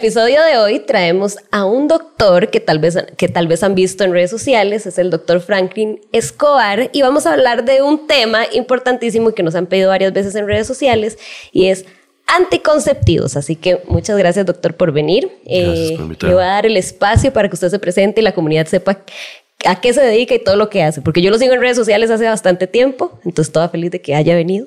episodio 0.00 0.42
de 0.42 0.56
hoy 0.56 0.78
traemos 0.78 1.36
a 1.50 1.66
un 1.66 1.86
doctor 1.86 2.48
que 2.48 2.58
tal 2.58 2.78
vez, 2.78 2.96
que 3.18 3.28
tal 3.28 3.46
vez 3.48 3.62
han 3.62 3.74
visto 3.74 4.02
en 4.02 4.12
redes 4.12 4.30
sociales, 4.30 4.86
es 4.86 4.96
el 4.96 5.10
doctor 5.10 5.40
Franklin 5.42 6.00
Escobar, 6.10 6.88
y 6.94 7.02
vamos 7.02 7.26
a 7.26 7.34
hablar 7.34 7.66
de 7.66 7.82
un 7.82 8.06
tema 8.06 8.44
importantísimo 8.50 9.32
que 9.32 9.42
nos 9.42 9.54
han 9.54 9.66
pedido 9.66 9.90
varias 9.90 10.14
veces 10.14 10.34
en 10.36 10.46
redes 10.46 10.66
sociales, 10.66 11.18
y 11.52 11.66
es 11.66 11.84
anticonceptivos. 12.26 13.36
Así 13.36 13.56
que 13.56 13.82
muchas 13.88 14.16
gracias, 14.16 14.46
doctor, 14.46 14.74
por 14.74 14.90
venir. 14.90 15.30
Eh, 15.44 15.98
le 15.98 16.32
voy 16.32 16.42
a 16.42 16.46
dar 16.46 16.64
el 16.64 16.78
espacio 16.78 17.30
para 17.30 17.48
que 17.50 17.54
usted 17.54 17.68
se 17.68 17.78
presente 17.78 18.22
y 18.22 18.24
la 18.24 18.32
comunidad 18.32 18.66
sepa 18.68 19.04
a 19.66 19.80
qué 19.82 19.92
se 19.92 20.00
dedica 20.00 20.34
y 20.34 20.38
todo 20.38 20.56
lo 20.56 20.70
que 20.70 20.82
hace, 20.82 21.02
porque 21.02 21.20
yo 21.20 21.30
lo 21.30 21.36
sigo 21.36 21.52
en 21.52 21.60
redes 21.60 21.76
sociales 21.76 22.10
hace 22.10 22.24
bastante 22.24 22.66
tiempo, 22.66 23.20
entonces 23.26 23.52
toda 23.52 23.68
feliz 23.68 23.90
de 23.90 24.00
que 24.00 24.14
haya 24.14 24.34
venido. 24.34 24.66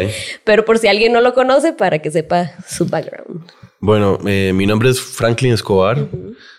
Pero 0.44 0.66
por 0.66 0.78
si 0.78 0.88
alguien 0.88 1.14
no 1.14 1.22
lo 1.22 1.32
conoce, 1.32 1.72
para 1.72 2.00
que 2.00 2.10
sepa 2.10 2.52
su 2.68 2.84
background. 2.84 3.50
Bueno, 3.84 4.18
eh, 4.24 4.54
mi 4.54 4.64
nombre 4.64 4.88
es 4.88 4.98
Franklin 4.98 5.52
Escobar. 5.52 6.08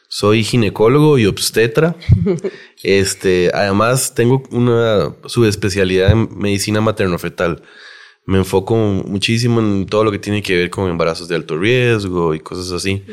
Soy 0.08 0.44
ginecólogo 0.44 1.18
y 1.18 1.26
obstetra. 1.26 1.96
este, 2.84 3.50
además, 3.52 4.14
tengo 4.14 4.44
una 4.52 5.12
subespecialidad 5.26 6.12
en 6.12 6.30
medicina 6.38 6.82
materno-fetal. 6.82 7.64
Me 8.28 8.38
enfoco 8.38 8.76
muchísimo 8.76 9.60
en 9.60 9.88
todo 9.88 10.04
lo 10.04 10.12
que 10.12 10.20
tiene 10.20 10.44
que 10.44 10.56
ver 10.56 10.70
con 10.70 10.88
embarazos 10.88 11.28
de 11.28 11.34
alto 11.34 11.58
riesgo 11.58 12.36
y 12.36 12.42
cosas 12.42 12.72
así. 12.72 13.04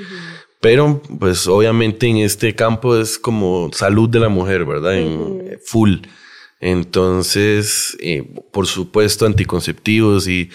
Pero, 0.60 1.00
pues, 1.18 1.46
obviamente 1.46 2.06
en 2.06 2.18
este 2.18 2.54
campo 2.54 2.98
es 2.98 3.18
como 3.18 3.70
salud 3.72 4.10
de 4.10 4.20
la 4.20 4.28
mujer, 4.28 4.66
¿verdad? 4.66 4.94
En 4.94 5.58
full. 5.64 6.00
Entonces, 6.60 7.96
eh, 7.98 8.30
por 8.52 8.66
supuesto, 8.66 9.24
anticonceptivos 9.24 10.28
y 10.28 10.50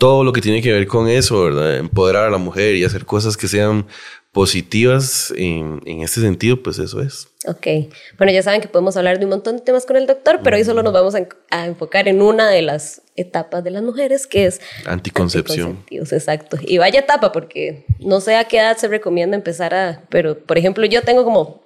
todo 0.00 0.24
lo 0.24 0.32
que 0.32 0.40
tiene 0.40 0.62
que 0.62 0.72
ver 0.72 0.86
con 0.86 1.08
eso, 1.08 1.44
¿verdad? 1.44 1.76
Empoderar 1.76 2.24
a 2.24 2.30
la 2.30 2.38
mujer 2.38 2.74
y 2.74 2.84
hacer 2.84 3.04
cosas 3.04 3.36
que 3.36 3.48
sean 3.48 3.86
positivas 4.32 5.30
en, 5.36 5.82
en 5.84 6.00
este 6.00 6.22
sentido, 6.22 6.62
pues 6.62 6.78
eso 6.78 7.02
es. 7.02 7.28
Ok. 7.46 7.92
Bueno, 8.16 8.32
ya 8.32 8.42
saben 8.42 8.62
que 8.62 8.68
podemos 8.68 8.96
hablar 8.96 9.18
de 9.18 9.26
un 9.26 9.30
montón 9.30 9.58
de 9.58 9.62
temas 9.62 9.84
con 9.84 9.98
el 9.98 10.06
doctor, 10.06 10.40
pero 10.42 10.56
hoy 10.56 10.64
solo 10.64 10.82
nos 10.82 10.94
vamos 10.94 11.14
a, 11.14 11.66
enfocar 11.66 12.08
en 12.08 12.22
una 12.22 12.48
de 12.48 12.62
las 12.62 13.02
etapas 13.14 13.62
de 13.62 13.72
las 13.72 13.82
mujeres, 13.82 14.26
que 14.26 14.46
es 14.46 14.62
anticoncepción. 14.86 15.84
Exacto. 15.90 16.56
Y 16.62 16.78
vaya 16.78 17.00
etapa, 17.00 17.30
porque 17.30 17.84
no 17.98 18.22
sé 18.22 18.36
a 18.36 18.44
qué 18.44 18.56
edad 18.56 18.78
se 18.78 18.88
recomienda 18.88 19.36
empezar 19.36 19.74
a, 19.74 20.04
pero 20.08 20.38
por 20.38 20.56
ejemplo, 20.56 20.86
yo 20.86 21.02
tengo 21.02 21.24
como 21.24 21.62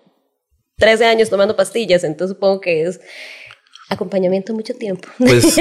13 0.79 1.05
años 1.05 1.31
tomando 1.31 1.55
pastillas, 1.55 2.03
entonces 2.03 2.35
supongo 2.35 2.61
que 2.61 2.83
es 2.83 3.01
acompañamiento 3.89 4.55
mucho 4.55 4.75
tiempo. 4.75 5.09
Pues 5.19 5.57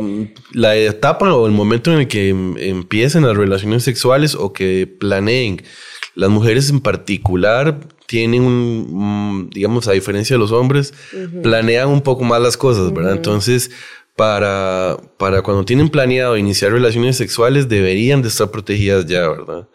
mm, 0.00 0.22
la 0.52 0.76
etapa 0.76 1.32
o 1.34 1.46
el 1.46 1.52
momento 1.52 1.92
en 1.92 2.00
el 2.00 2.08
que 2.08 2.30
em, 2.30 2.56
empiecen 2.58 3.26
las 3.26 3.36
relaciones 3.36 3.82
sexuales 3.82 4.34
o 4.34 4.52
que 4.52 4.86
planeen. 4.86 5.62
Las 6.14 6.30
mujeres 6.30 6.70
en 6.70 6.80
particular 6.80 7.80
tienen 8.06 8.42
un, 8.42 9.50
digamos, 9.52 9.88
a 9.88 9.92
diferencia 9.92 10.34
de 10.34 10.38
los 10.38 10.52
hombres, 10.52 10.94
planean 11.42 11.88
un 11.88 12.02
poco 12.02 12.22
más 12.22 12.40
las 12.40 12.56
cosas, 12.56 12.92
¿verdad? 12.92 13.16
Entonces, 13.16 13.72
para, 14.16 14.96
para 15.18 15.42
cuando 15.42 15.64
tienen 15.64 15.88
planeado 15.88 16.36
iniciar 16.36 16.70
relaciones 16.70 17.16
sexuales 17.16 17.68
deberían 17.68 18.22
de 18.22 18.28
estar 18.28 18.50
protegidas 18.50 19.06
ya, 19.06 19.28
¿verdad? 19.28 19.68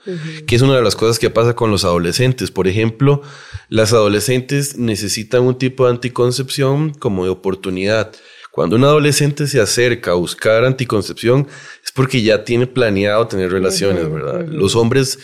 Que 0.48 0.56
es 0.56 0.62
una 0.62 0.78
de 0.78 0.82
las 0.82 0.96
cosas 0.96 1.20
que 1.20 1.30
pasa 1.30 1.56
con 1.56 1.72
los 1.72 1.84
adolescentes. 1.84 2.50
Por 2.50 2.68
ejemplo, 2.68 3.22
las 3.68 3.92
adolescentes 3.92 4.78
necesitan 4.78 5.44
un 5.44 5.58
tipo 5.58 5.86
de 5.86 5.92
anticoncepción 5.92 6.94
como 6.94 7.26
de 7.26 7.32
oportunidad. 7.32 8.14
Cuando 8.52 8.78
un 8.78 8.86
adolescente 8.86 9.46
se 9.46 9.60
acerca 9.60 10.12
a 10.12 10.16
buscar 10.16 10.64
anticoncepción 10.64 11.48
es 11.84 11.92
porque 11.92 12.22
ya 12.22 12.46
tiene 12.46 12.66
planeado 12.66 13.28
tener 13.28 13.52
relaciones, 13.52 14.10
¿verdad? 14.10 14.48
Los 14.48 14.76
hombres 14.76 15.20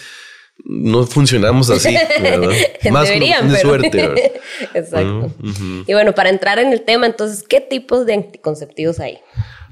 no 0.63 1.05
funcionamos 1.05 1.69
así, 1.69 1.95
¿verdad? 2.21 2.51
Más 2.91 3.07
Deberían, 3.07 3.51
de 3.51 3.59
suerte. 3.59 4.33
Exacto. 4.73 5.31
Y 5.87 5.93
bueno, 5.93 6.13
para 6.13 6.29
entrar 6.29 6.59
en 6.59 6.71
el 6.71 6.81
tema, 6.81 7.05
entonces, 7.05 7.43
¿qué 7.47 7.61
tipos 7.61 8.05
de 8.05 8.15
anticonceptivos 8.15 8.99
hay? 8.99 9.19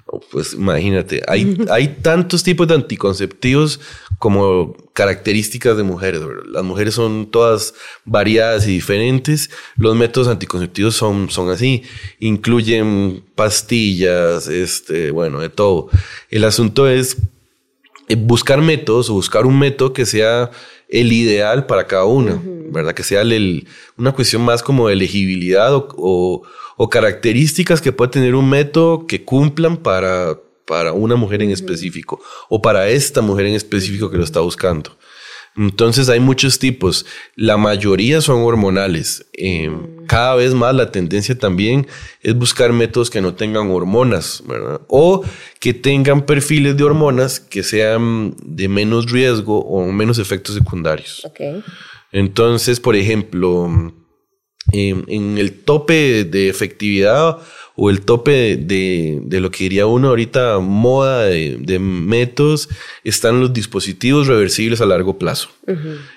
Oh, 0.06 0.20
pues 0.32 0.54
imagínate, 0.54 1.24
hay, 1.28 1.58
hay 1.70 1.88
tantos 2.02 2.44
tipos 2.44 2.68
de 2.68 2.76
anticonceptivos 2.76 3.80
como 4.20 4.76
características 4.94 5.76
de 5.78 5.84
mujeres. 5.84 6.22
Las 6.48 6.64
mujeres 6.64 6.94
son 6.94 7.32
todas 7.32 7.74
variadas 8.06 8.68
y 8.68 8.72
diferentes. 8.72 9.50
Los 9.76 9.96
métodos 9.96 10.28
anticonceptivos 10.28 10.96
son, 10.96 11.30
son 11.30 11.50
así. 11.50 11.84
Incluyen 12.20 13.24
pastillas, 13.36 14.48
este, 14.48 15.12
bueno, 15.12 15.40
de 15.40 15.50
todo. 15.50 15.90
El 16.30 16.44
asunto 16.44 16.88
es 16.88 17.18
eh, 18.10 18.16
buscar 18.16 18.62
métodos 18.62 19.10
o 19.10 19.14
buscar 19.14 19.46
un 19.46 19.58
método 19.58 19.94
que 19.94 20.06
sea 20.06 20.52
el 20.90 21.12
ideal 21.12 21.66
para 21.66 21.88
cada 21.88 22.06
una, 22.06 22.42
¿verdad? 22.44 22.94
Que 22.94 23.04
sea 23.04 23.22
el, 23.22 23.68
una 23.98 24.12
cuestión 24.12 24.44
más 24.44 24.62
como 24.64 24.88
de 24.88 24.94
elegibilidad 24.94 25.72
o, 25.74 26.44
características 26.92 27.82
que 27.82 27.94
pueda 27.94 28.12
tener 28.12 28.36
un 28.36 28.50
método 28.50 29.08
que 29.08 29.24
cumplan 29.24 29.78
para, 29.78 30.38
para 30.66 30.92
una 30.92 31.16
mujer 31.16 31.42
en 31.42 31.52
específico 31.52 32.22
o 32.50 32.62
para 32.62 32.90
esta 32.90 33.22
mujer 33.22 33.46
en 33.46 33.56
específico 33.56 34.12
que 34.12 34.18
lo 34.18 34.24
está 34.24 34.42
buscando. 34.42 34.98
Entonces 35.56 36.10
hay 36.10 36.20
muchos 36.20 36.58
tipos, 36.58 37.06
la 37.36 37.58
mayoría 37.58 38.22
son 38.22 38.42
hormonales. 38.42 39.26
Eh, 39.34 39.70
mm. 39.70 40.06
cada 40.08 40.36
vez 40.36 40.54
más 40.54 40.74
la 40.74 40.92
tendencia 40.92 41.38
también 41.38 41.88
es 42.22 42.36
buscar 42.36 42.74
métodos 42.74 43.10
que 43.10 43.22
no 43.22 43.36
tengan 43.36 43.70
hormonas, 43.70 44.44
¿verdad? 44.48 44.82
O 44.88 45.24
que 45.60 45.74
tengan 45.74 46.26
perfiles 46.26 46.76
de 46.76 46.84
hormonas 46.84 47.40
que 47.40 47.64
sean 47.64 48.36
de 48.44 48.68
menos 48.68 49.12
riesgo 49.12 49.60
o 49.60 49.92
menos 49.92 50.18
efectos 50.18 50.56
secundarios. 50.56 51.22
Entonces, 52.12 52.80
por 52.80 52.96
ejemplo, 52.96 53.94
en 54.72 55.38
el 55.38 55.52
tope 55.54 56.24
de 56.24 56.50
efectividad 56.50 57.40
o 57.76 57.90
el 57.90 58.02
tope 58.02 58.58
de, 58.58 59.40
lo 59.40 59.50
que 59.50 59.64
diría 59.64 59.86
uno 59.86 60.10
ahorita 60.10 60.60
moda 60.60 61.26
de, 61.26 61.80
métodos 61.80 62.70
están 63.04 63.40
los 63.40 63.54
dispositivos 63.54 64.28
reversibles 64.28 64.82
a 64.82 64.86
largo 64.86 65.18
plazo. 65.18 65.50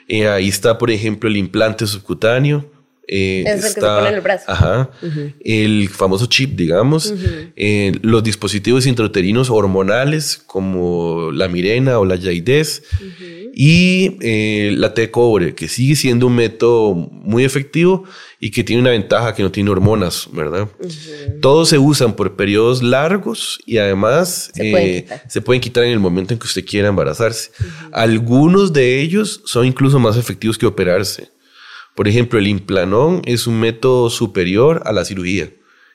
Eh, 0.09 0.29
ahí 0.29 0.49
está, 0.49 0.79
por 0.79 0.91
ejemplo, 0.91 1.29
el 1.29 1.37
implante 1.37 1.87
subcutáneo. 1.87 2.71
Eh, 3.09 3.45
es 3.47 3.55
el 3.55 3.63
que 3.63 3.69
se 3.69 3.81
pone 3.81 4.09
en 4.09 4.15
el 4.17 4.21
brazo. 4.21 4.45
Ajá. 4.49 4.91
El 5.41 5.89
famoso 5.89 6.27
chip, 6.27 6.57
digamos. 6.57 7.15
Eh, 7.57 7.93
los 8.03 8.23
dispositivos 8.23 8.87
intrauterinos 8.87 9.49
hormonales, 9.49 10.43
como 10.47 11.31
la 11.33 11.49
Mirena 11.49 11.99
o 11.99 12.05
la 12.05 12.17
Yaides 12.17 12.83
y 13.59 14.19
eh, 14.21 14.71
la 14.77 14.93
T 14.93 15.11
cobre, 15.11 15.55
que 15.55 15.67
sigue 15.67 15.97
siendo 15.97 16.27
un 16.27 16.37
método 16.37 16.93
muy 16.95 17.43
efectivo 17.43 18.05
y 18.39 18.51
que 18.51 18.63
tiene 18.63 18.83
una 18.83 18.91
ventaja 18.91 19.35
que 19.35 19.43
no 19.43 19.51
tiene 19.51 19.71
hormonas, 19.71 20.29
¿verdad? 20.31 20.69
Todos 21.41 21.71
se 21.71 21.79
usan 21.79 22.17
por 22.17 22.37
periodos 22.37 22.83
largos 22.83 23.59
y 23.65 23.79
además 23.79 24.53
se, 24.55 25.41
pueden 25.41 25.63
quitar 25.63 25.85
en 25.85 25.93
el 25.93 25.99
momento 25.99 26.35
en 26.35 26.39
que 26.39 26.45
usted 26.45 26.67
quiera 26.67 26.89
embarazarse. 26.89 27.51
Algunos 27.93 28.75
de 28.75 29.01
ellos 29.01 29.41
son 29.47 29.65
incluso 29.65 29.99
más 29.99 30.19
efectivos 30.19 30.59
que 30.59 30.67
operarse. 30.67 31.31
Por 31.95 32.09
ejemplo, 32.09 32.39
el 32.39 32.49
implanón 32.49 33.23
es 33.25 33.47
un 33.47 33.59
método 33.59 34.11
superior 34.11 34.83
a 34.85 34.93
la 34.93 35.07
cirugía 35.07 35.49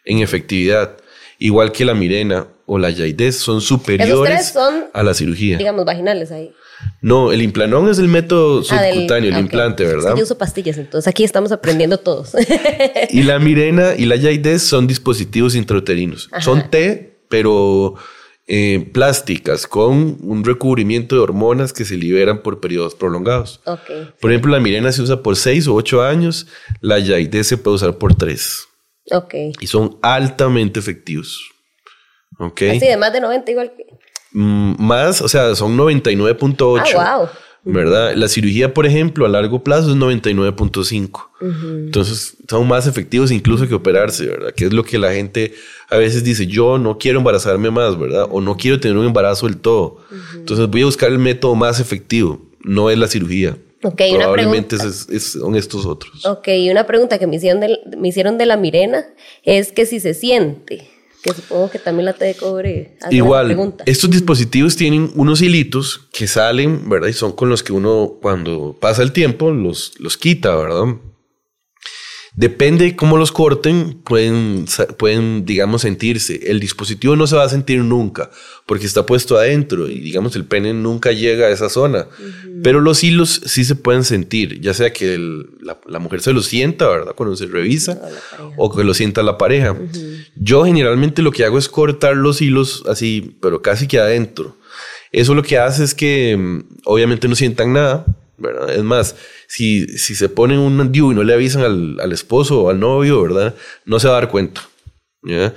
en 0.03 0.17
efectividad, 0.17 0.97
igual 1.37 1.71
que 1.71 1.85
la 1.85 1.93
mirena 1.93 2.47
o 2.65 2.79
la 2.79 2.89
yaides 2.89 3.37
son 3.37 3.61
superiores 3.61 4.57
a 4.93 5.03
la 5.03 5.13
cirugía. 5.13 5.59
Digamos, 5.59 5.85
vaginales 5.85 6.31
ahí. 6.31 6.55
No, 7.01 7.31
el 7.31 7.41
implanón 7.41 7.89
es 7.89 7.97
el 7.97 8.07
método 8.07 8.59
ah, 8.59 8.63
subcutáneo, 8.63 9.31
el 9.31 9.39
implante, 9.39 9.85
¿verdad? 9.85 10.15
yo 10.15 10.23
uso 10.23 10.37
pastillas, 10.37 10.77
entonces 10.77 11.07
aquí 11.07 11.23
estamos 11.23 11.51
aprendiendo 11.51 11.97
todos. 11.97 12.33
y 13.09 13.23
la 13.23 13.39
Mirena 13.39 13.95
y 13.97 14.05
la 14.05 14.15
Yaides 14.15 14.63
son 14.63 14.87
dispositivos 14.87 15.55
intrauterinos. 15.55 16.29
Son 16.39 16.69
T, 16.69 17.19
pero 17.27 17.95
eh, 18.47 18.89
plásticas 18.93 19.65
con 19.65 20.17
un 20.21 20.43
recubrimiento 20.43 21.15
de 21.15 21.21
hormonas 21.21 21.73
que 21.73 21.85
se 21.85 21.95
liberan 21.95 22.43
por 22.43 22.59
periodos 22.59 22.95
prolongados. 22.95 23.61
Por 24.19 24.31
ejemplo, 24.31 24.51
la 24.51 24.59
Mirena 24.59 24.91
se 24.91 25.01
usa 25.01 25.23
por 25.23 25.37
6 25.37 25.67
o 25.67 25.75
8 25.75 26.03
años, 26.03 26.47
la 26.81 26.99
Yaides 26.99 27.47
se 27.47 27.57
puede 27.57 27.75
usar 27.75 27.97
por 27.97 28.13
3. 28.15 28.67
Y 29.59 29.67
son 29.67 29.97
altamente 30.01 30.79
efectivos. 30.79 31.49
Okay. 32.37 32.77
Así 32.77 32.87
de 32.87 32.97
más 32.97 33.13
de 33.13 33.21
90 33.21 33.51
igual 33.51 33.73
que... 33.75 33.85
Más, 34.33 35.21
o 35.21 35.27
sea, 35.27 35.55
son 35.55 35.77
99.8. 35.77 36.81
Ah, 36.97 37.17
wow. 37.17 37.29
¿Verdad? 37.63 38.15
La 38.15 38.27
cirugía, 38.27 38.73
por 38.73 38.87
ejemplo, 38.87 39.25
a 39.25 39.29
largo 39.29 39.63
plazo 39.63 39.91
es 39.91 39.95
99.5. 39.95 41.27
Entonces, 41.85 42.37
son 42.49 42.67
más 42.67 42.87
efectivos 42.87 43.31
incluso 43.31 43.67
que 43.67 43.75
operarse, 43.75 44.25
¿verdad? 44.25 44.53
Que 44.55 44.65
es 44.65 44.73
lo 44.73 44.83
que 44.83 44.97
la 44.97 45.13
gente 45.13 45.53
a 45.89 45.97
veces 45.97 46.23
dice, 46.23 46.47
yo 46.47 46.79
no 46.79 46.97
quiero 46.97 47.19
embarazarme 47.19 47.69
más, 47.69 47.99
¿verdad? 47.99 48.27
O 48.31 48.41
no 48.41 48.57
quiero 48.57 48.79
tener 48.79 48.97
un 48.97 49.05
embarazo 49.05 49.45
del 49.45 49.57
todo. 49.57 49.97
Entonces, 50.33 50.67
voy 50.67 50.81
a 50.81 50.85
buscar 50.85 51.11
el 51.11 51.19
método 51.19 51.53
más 51.53 51.79
efectivo, 51.79 52.41
no 52.61 52.89
es 52.89 52.97
la 52.97 53.07
cirugía. 53.07 53.57
Okay, 53.83 54.13
Probablemente 54.13 54.77
son 54.77 55.55
estos 55.55 55.85
otros. 55.85 56.25
Ok, 56.25 56.49
y 56.49 56.69
una 56.69 56.85
pregunta 56.85 57.17
que 57.17 57.25
me 57.25 57.37
hicieron, 57.37 57.61
de, 57.61 57.79
me 57.97 58.07
hicieron 58.07 58.37
de 58.37 58.45
la 58.45 58.57
Mirena 58.57 59.05
es 59.43 59.71
que 59.71 59.85
si 59.87 59.99
se 59.99 60.13
siente 60.13 60.87
Que 61.21 61.33
supongo 61.33 61.69
que 61.69 61.79
también 61.79 62.05
la 62.05 62.13
T 62.13 62.25
de 62.25 62.35
cobre 62.35 62.97
Igual, 63.11 63.75
estos 63.85 64.09
dispositivos 64.09 64.75
tienen 64.75 65.11
unos 65.15 65.41
hilitos 65.41 66.07
que 66.11 66.27
salen, 66.27 66.89
¿verdad? 66.89 67.09
Y 67.09 67.13
son 67.13 67.33
con 67.33 67.49
los 67.49 67.61
que 67.61 67.73
uno 67.73 68.13
cuando 68.21 68.75
pasa 68.79 69.03
el 69.03 69.11
tiempo 69.11 69.51
los, 69.51 69.93
los 69.99 70.17
quita, 70.17 70.55
¿verdad? 70.55 70.95
Depende 72.33 72.85
de 72.85 72.95
cómo 72.95 73.17
los 73.17 73.33
corten, 73.33 74.01
pueden, 74.05 74.65
pueden, 74.97 75.45
digamos, 75.45 75.81
sentirse. 75.81 76.39
El 76.49 76.61
dispositivo 76.61 77.17
no 77.17 77.27
se 77.27 77.35
va 77.35 77.43
a 77.43 77.49
sentir 77.49 77.79
nunca 77.79 78.31
porque 78.65 78.85
está 78.85 79.05
puesto 79.05 79.37
adentro 79.37 79.89
y, 79.89 79.99
digamos, 79.99 80.35
el 80.37 80.45
pene 80.45 80.73
nunca 80.73 81.11
llega 81.11 81.47
a 81.47 81.49
esa 81.49 81.69
zona. 81.69 82.07
Pero 82.63 82.79
los 82.79 83.03
hilos 83.03 83.41
sí 83.45 83.65
se 83.65 83.75
pueden 83.75 84.05
sentir, 84.05 84.61
ya 84.61 84.73
sea 84.73 84.93
que 84.93 85.17
la, 85.59 85.99
mujer 85.99 86.21
se 86.21 86.31
lo 86.31 86.41
sienta, 86.41 86.87
¿verdad? 86.87 87.13
Cuando 87.15 87.35
se 87.35 87.47
revisa 87.47 87.99
o, 88.55 88.73
que 88.73 88.85
lo 88.85 88.93
sienta 88.93 89.23
la 89.23 89.37
pareja. 89.37 89.75
Yo 90.37 90.63
generalmente 90.63 91.21
lo 91.21 91.31
que 91.31 91.43
hago 91.43 91.57
es 91.57 91.67
cortar 91.67 92.15
los 92.15 92.41
hilos 92.41 92.83
así, 92.87 93.35
pero 93.41 93.61
casi 93.61 93.87
que 93.87 93.99
adentro. 93.99 94.55
Eso 95.11 95.35
lo 95.35 95.43
que 95.43 95.57
hace 95.57 95.83
es 95.83 95.93
que 95.93 96.37
mm, 96.37 96.63
obviamente 96.85 97.27
no 97.27 97.35
sientan 97.35 97.73
nada, 97.73 98.05
¿verdad? 98.37 98.73
Es 98.73 98.83
más, 98.83 99.15
si, 99.51 99.85
si 99.97 100.15
se 100.15 100.29
ponen 100.29 100.59
un 100.59 100.93
DIU 100.93 101.11
y 101.11 101.15
no 101.15 101.23
le 101.23 101.33
avisan 101.33 101.63
al, 101.63 101.99
al, 101.99 102.13
esposo 102.13 102.63
o 102.63 102.69
al 102.69 102.79
novio, 102.79 103.21
¿verdad? 103.21 103.53
No 103.83 103.99
se 103.99 104.07
va 104.07 104.13
a 104.13 104.21
dar 104.21 104.29
cuenta. 104.29 104.61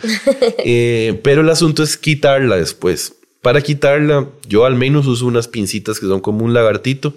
Eh, 0.66 1.20
pero 1.22 1.42
el 1.42 1.48
asunto 1.48 1.84
es 1.84 1.96
quitarla 1.96 2.56
después. 2.56 3.14
Para 3.40 3.60
quitarla, 3.60 4.28
yo 4.48 4.64
al 4.64 4.74
menos 4.74 5.06
uso 5.06 5.26
unas 5.26 5.46
pincitas 5.46 6.00
que 6.00 6.06
son 6.06 6.20
como 6.20 6.44
un 6.44 6.52
lagartito 6.52 7.14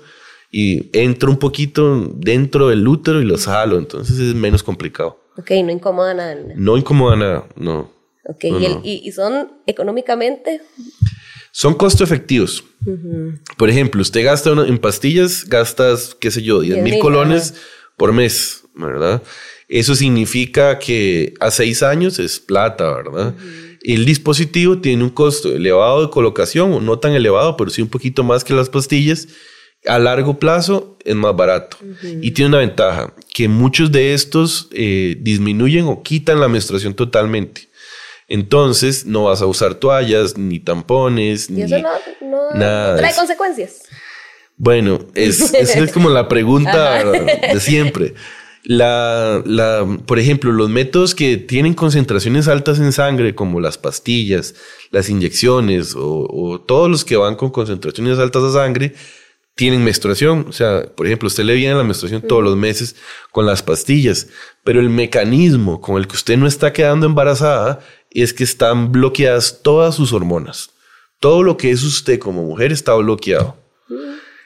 y 0.51 0.89
entro 0.93 1.31
un 1.31 1.39
poquito 1.39 2.13
dentro 2.15 2.69
del 2.69 2.87
útero 2.87 3.21
y 3.21 3.25
lo 3.25 3.37
jalo, 3.39 3.79
entonces 3.79 4.19
es 4.19 4.35
menos 4.35 4.61
complicado. 4.61 5.19
Ok, 5.35 5.49
no 5.63 5.71
incomoda 5.71 6.13
nada. 6.13 6.37
No 6.55 6.77
incomoda 6.77 7.15
nada, 7.15 7.47
no. 7.55 7.91
Ok, 8.25 8.43
¿Y, 8.83 9.01
¿Y, 9.03 9.11
son 9.13 9.51
económicamente? 9.65 10.61
Son 11.57 11.73
costo 11.73 12.03
efectivos. 12.03 12.63
Por 13.57 13.71
ejemplo, 13.71 13.99
usted 14.03 14.23
gasta 14.23 14.51
en 14.51 14.77
pastillas, 14.77 15.43
gastas, 15.43 16.15
qué 16.19 16.29
sé 16.29 16.43
yo, 16.43 16.59
10 16.61 16.83
mil 16.83 16.99
colones 16.99 17.55
por 17.97 18.13
mes, 18.13 18.63
¿verdad? 18.75 19.23
Eso 19.67 19.95
significa 19.95 20.77
que 20.77 21.33
a 21.39 21.49
seis 21.49 21.81
años 21.81 22.19
es 22.19 22.39
plata, 22.39 22.93
¿verdad? 22.93 23.33
El 23.81 24.05
dispositivo 24.05 24.77
tiene 24.77 25.03
un 25.03 25.09
costo 25.09 25.51
elevado 25.51 26.05
de 26.05 26.11
colocación, 26.11 26.85
no 26.85 26.99
tan 26.99 27.13
elevado, 27.13 27.57
pero 27.57 27.71
sí 27.71 27.81
un 27.81 27.89
poquito 27.89 28.23
más 28.23 28.43
que 28.43 28.53
las 28.53 28.69
pastillas. 28.69 29.27
A 29.87 29.97
largo 29.97 30.37
plazo 30.37 30.99
es 31.03 31.15
más 31.15 31.35
barato 31.35 31.77
y 32.21 32.31
tiene 32.31 32.49
una 32.49 32.59
ventaja, 32.59 33.15
que 33.33 33.47
muchos 33.47 33.91
de 33.91 34.13
estos 34.13 34.69
eh, 34.73 35.17
disminuyen 35.21 35.85
o 35.85 36.03
quitan 36.03 36.39
la 36.39 36.49
menstruación 36.49 36.93
totalmente. 36.93 37.67
Entonces 38.27 39.05
no 39.05 39.25
vas 39.25 39.41
a 39.41 39.45
usar 39.45 39.75
toallas, 39.75 40.37
ni 40.37 40.59
tampones, 40.59 41.49
¿Y 41.49 41.61
eso 41.61 41.77
no, 42.21 42.95
trae 42.97 43.15
consecuencias. 43.15 43.83
Bueno, 44.57 44.99
es, 45.13 45.53
es 45.53 45.91
como 45.91 46.09
la 46.09 46.27
pregunta 46.27 47.03
de 47.11 47.59
siempre. 47.59 48.15
La, 48.63 49.41
la, 49.45 49.87
por 50.05 50.19
ejemplo, 50.19 50.51
los 50.51 50.69
métodos 50.69 51.15
que 51.15 51.37
tienen 51.37 51.73
concentraciones 51.73 52.49
altas 52.49 52.79
en 52.79 52.91
sangre, 52.91 53.33
como 53.33 53.61
las 53.61 53.77
pastillas, 53.77 54.55
las 54.91 55.09
inyecciones 55.09 55.93
o, 55.95 56.61
todos 56.67 56.89
los 56.89 57.05
que 57.05 57.15
van 57.15 57.35
con 57.35 57.49
concentraciones 57.49 58.19
altas 58.19 58.43
de 58.43 58.51
sangre, 58.51 58.93
tienen 59.55 59.85
menstruación. 59.85 60.47
O 60.49 60.51
sea, 60.51 60.83
por 60.95 61.05
ejemplo, 61.05 61.27
usted 61.27 61.45
le 61.45 61.53
viene 61.53 61.75
la 61.75 61.83
menstruación 61.83 62.21
todos 62.21 62.43
los 62.43 62.57
meses 62.57 62.97
con 63.31 63.45
las 63.45 63.63
pastillas, 63.63 64.27
pero 64.65 64.81
el 64.81 64.89
mecanismo 64.89 65.79
con 65.79 65.95
el 65.95 66.07
que 66.07 66.15
usted 66.15 66.35
no 66.35 66.45
está 66.45 66.73
quedando 66.73 67.05
embarazada 67.05 67.79
es 68.23 68.33
que 68.33 68.43
están 68.43 68.91
bloqueadas 68.91 69.59
todas 69.61 69.95
sus 69.95 70.13
hormonas. 70.13 70.71
Todo 71.19 71.43
lo 71.43 71.57
que 71.57 71.71
es 71.71 71.83
usted 71.83 72.19
como 72.19 72.43
mujer 72.43 72.71
está 72.71 72.93
bloqueado. 72.93 73.55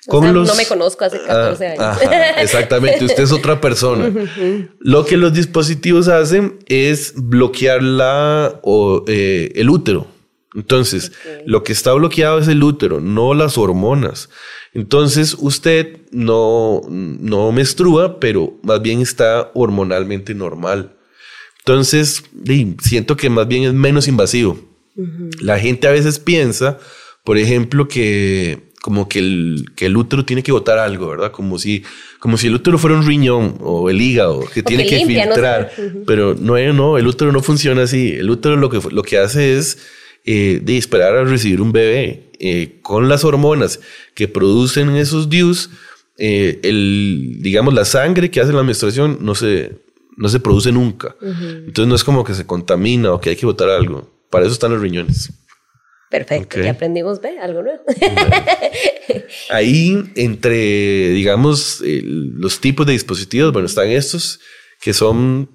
No 0.07 0.55
me 0.55 0.65
conozco 0.65 1.05
hace 1.05 1.19
14 1.19 1.75
ah, 1.79 1.91
años. 1.91 2.33
exactamente, 2.37 3.05
usted 3.05 3.23
es 3.23 3.31
otra 3.31 3.61
persona. 3.61 4.11
Lo 4.79 5.05
que 5.05 5.15
los 5.15 5.31
dispositivos 5.33 6.07
hacen 6.07 6.57
es 6.67 7.13
bloquear 7.15 7.83
la, 7.83 8.59
o, 8.63 9.05
eh, 9.07 9.51
el 9.55 9.69
útero. 9.69 10.07
Entonces, 10.53 11.13
lo 11.45 11.63
que 11.63 11.71
está 11.71 11.93
bloqueado 11.93 12.39
es 12.39 12.49
el 12.49 12.61
útero, 12.61 12.99
no 12.99 13.33
las 13.33 13.57
hormonas. 13.57 14.29
Entonces, 14.73 15.37
usted 15.39 15.99
no, 16.11 16.81
no 16.89 17.53
menstrua, 17.53 18.19
pero 18.19 18.55
más 18.61 18.81
bien 18.81 18.99
está 18.99 19.49
hormonalmente 19.53 20.33
normal. 20.33 20.97
Entonces, 21.65 22.23
siento 22.81 23.15
que 23.17 23.29
más 23.29 23.47
bien 23.47 23.63
es 23.63 23.73
menos 23.73 24.07
invasivo. 24.07 24.59
La 25.39 25.59
gente 25.59 25.87
a 25.87 25.91
veces 25.91 26.19
piensa, 26.19 26.77
por 27.23 27.37
ejemplo, 27.37 27.87
que 27.87 28.71
como 28.81 29.07
que 29.07 29.19
el, 29.19 29.65
que 29.75 29.85
el 29.85 29.95
útero 29.95 30.25
tiene 30.25 30.41
que 30.41 30.51
botar 30.51 30.79
algo, 30.79 31.07
¿verdad? 31.07 31.31
Como 31.31 31.59
si, 31.59 31.83
como 32.19 32.37
si 32.37 32.47
el 32.47 32.55
útero 32.55 32.79
fuera 32.79 32.97
un 32.97 33.05
riñón 33.05 33.57
o 33.59 33.89
el 33.89 34.01
hígado 34.01 34.43
que 34.51 34.63
tiene 34.63 34.87
que, 34.87 35.05
filtrar. 35.05 35.71
Pero 36.07 36.35
no, 36.35 36.57
no, 36.73 36.97
el 36.97 37.07
útero 37.07 37.31
no 37.31 37.41
funciona 37.43 37.83
así. 37.83 38.11
El 38.11 38.29
útero 38.29 38.55
lo 38.55 38.69
que, 38.69 38.79
lo 38.91 39.03
que 39.03 39.19
hace 39.19 39.55
es 39.55 39.77
eh, 40.25 40.59
de 40.63 40.77
esperar 40.77 41.15
a 41.15 41.23
recibir 41.23 41.61
un 41.61 41.71
bebé. 41.71 42.31
Eh, 42.39 42.79
con 42.81 43.07
las 43.07 43.23
hormonas 43.23 43.79
que 44.15 44.27
producen 44.27 44.95
esos 44.95 45.29
DIUs, 45.29 45.69
eh, 46.17 46.59
el, 46.63 47.37
digamos, 47.39 47.75
la 47.75 47.85
sangre 47.85 48.31
que 48.31 48.41
hace 48.41 48.51
la 48.51 48.63
menstruación 48.63 49.19
no 49.21 49.35
se, 49.35 49.73
no 50.17 50.29
se 50.29 50.39
produce 50.39 50.71
nunca. 50.71 51.15
Entonces 51.21 51.87
no 51.87 51.95
es 51.95 52.03
como 52.03 52.23
que 52.23 52.33
se 52.33 52.45
contamina 52.45 53.13
o 53.13 53.19
que 53.19 53.31
hay 53.31 53.35
que 53.35 53.45
botar 53.45 53.69
algo. 53.69 54.09
Para 54.29 54.45
eso 54.45 54.53
están 54.53 54.71
los 54.71 54.81
riñones. 54.81 55.31
Perfecto, 56.09 56.61
ya 56.61 56.71
aprendimos 56.71 57.21
ve 57.21 57.39
algo 57.39 57.63
nuevo. 57.63 57.83
Ahí, 59.49 60.03
entre, 60.15 61.09
digamos, 61.11 61.81
los 61.81 62.59
tipos 62.59 62.85
de 62.85 62.91
dispositivos, 62.91 63.53
bueno, 63.53 63.65
están 63.65 63.87
estos 63.87 64.41
que 64.81 64.93
son, 64.93 65.49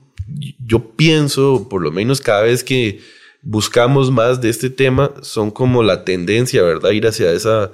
yo 0.58 0.92
pienso, 0.96 1.68
por 1.68 1.82
lo 1.82 1.90
menos 1.92 2.22
cada 2.22 2.42
vez 2.42 2.64
que 2.64 3.00
buscamos 3.42 4.10
más 4.10 4.40
de 4.40 4.48
este 4.48 4.70
tema, 4.70 5.12
son 5.20 5.50
como 5.50 5.82
la 5.82 6.04
tendencia, 6.04 6.62
¿verdad? 6.62 6.90
Ir 6.92 7.06
hacia, 7.06 7.32
esa, 7.32 7.72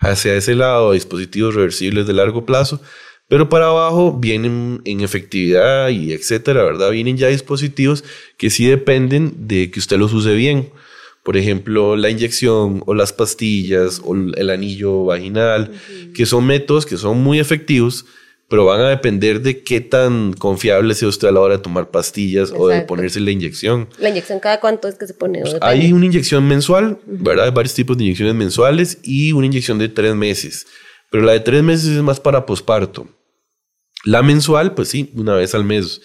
hacia 0.00 0.34
ese 0.34 0.56
lado, 0.56 0.92
dispositivos 0.92 1.54
reversibles 1.54 2.06
de 2.08 2.14
largo 2.14 2.44
plazo. 2.44 2.80
Pero 3.28 3.48
para 3.48 3.68
abajo 3.68 4.12
vienen 4.12 4.82
en 4.84 5.00
efectividad 5.00 5.88
y 5.88 6.12
etcétera, 6.12 6.62
¿verdad? 6.62 6.90
Vienen 6.90 7.16
ya 7.16 7.28
dispositivos 7.28 8.04
que 8.36 8.50
sí 8.50 8.66
dependen 8.66 9.48
de 9.48 9.70
que 9.70 9.80
usted 9.80 9.96
los 9.96 10.12
use 10.12 10.34
bien 10.34 10.70
por 11.24 11.38
ejemplo, 11.38 11.96
la 11.96 12.10
inyección 12.10 12.82
o 12.86 12.92
las 12.94 13.14
pastillas 13.14 14.00
o 14.04 14.14
el 14.14 14.50
anillo 14.50 15.06
vaginal, 15.06 15.72
que 16.14 16.26
son 16.26 16.46
métodos 16.46 16.84
que 16.84 16.98
son 16.98 17.22
muy 17.22 17.40
efectivos, 17.40 18.04
pero 18.50 18.66
van 18.66 18.82
a 18.82 18.90
depender 18.90 19.40
de 19.40 19.62
qué 19.62 19.80
tan 19.80 20.34
confiable 20.34 20.94
sea 20.94 21.08
usted 21.08 21.28
a 21.28 21.32
la 21.32 21.40
hora 21.40 21.56
de 21.56 21.62
tomar 21.62 21.90
pastillas 21.90 22.52
o 22.54 22.68
de 22.68 22.82
ponerse 22.82 23.20
la 23.20 23.30
inyección. 23.30 23.88
¿La 23.98 24.10
inyección 24.10 24.38
cada 24.38 24.60
cuánto 24.60 24.86
es 24.86 24.96
que 24.96 25.06
se 25.06 25.14
pone? 25.14 25.40
Pues 25.40 25.56
hay 25.62 25.94
una 25.94 26.04
inyección 26.04 26.46
mensual, 26.46 26.98
¿verdad? 27.06 27.46
Hay 27.46 27.52
varios 27.52 27.74
tipos 27.74 27.96
de 27.96 28.04
inyecciones 28.04 28.34
mensuales 28.34 28.98
y 29.02 29.32
una 29.32 29.46
inyección 29.46 29.78
de 29.78 29.88
tres 29.88 30.14
meses. 30.14 30.66
Pero 31.14 31.26
la 31.26 31.32
de 31.34 31.38
tres 31.38 31.62
meses 31.62 31.90
es 31.90 32.02
más 32.02 32.18
para 32.18 32.44
posparto. 32.44 33.06
La 34.02 34.24
mensual, 34.24 34.74
pues 34.74 34.88
sí, 34.88 35.12
una 35.14 35.36
vez 35.36 35.54
al 35.54 35.62
mes. 35.62 36.02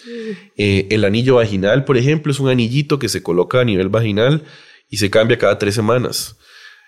Eh, 0.56 0.86
el 0.88 1.04
anillo 1.04 1.34
vaginal, 1.34 1.84
por 1.84 1.96
ejemplo, 1.96 2.30
es 2.30 2.38
un 2.38 2.48
anillito 2.48 3.00
que 3.00 3.08
se 3.08 3.20
coloca 3.20 3.58
a 3.60 3.64
nivel 3.64 3.88
vaginal 3.88 4.44
y 4.88 4.98
se 4.98 5.10
cambia 5.10 5.36
cada 5.36 5.58
tres 5.58 5.74
semanas. 5.74 6.36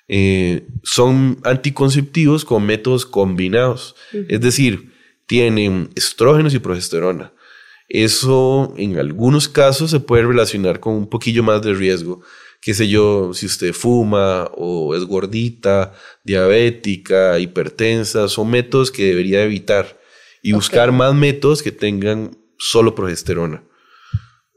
Eh, 0.06 0.68
son 0.84 1.40
anticonceptivos 1.42 2.44
con 2.44 2.64
métodos 2.64 3.06
combinados, 3.06 3.96
es 4.12 4.40
decir, 4.40 4.92
tienen 5.26 5.90
estrógenos 5.96 6.54
y 6.54 6.60
progesterona. 6.60 7.32
Eso 7.88 8.72
en 8.76 9.00
algunos 9.00 9.48
casos 9.48 9.90
se 9.90 9.98
puede 9.98 10.22
relacionar 10.22 10.78
con 10.78 10.94
un 10.94 11.08
poquillo 11.08 11.42
más 11.42 11.60
de 11.62 11.74
riesgo. 11.74 12.22
Qué 12.62 12.72
sé 12.72 12.88
yo, 12.88 13.34
si 13.34 13.44
usted 13.44 13.74
fuma 13.74 14.44
o 14.54 14.94
es 14.94 15.04
gordita, 15.04 15.92
diabética, 16.24 17.38
hipertensa, 17.38 18.28
son 18.28 18.50
métodos 18.50 18.90
que 18.90 19.06
debería 19.06 19.42
evitar 19.42 20.00
y 20.42 20.52
buscar 20.52 20.92
más 20.92 21.14
métodos 21.14 21.62
que 21.62 21.72
tengan 21.72 22.36
solo 22.56 22.94
progesterona 22.94 23.62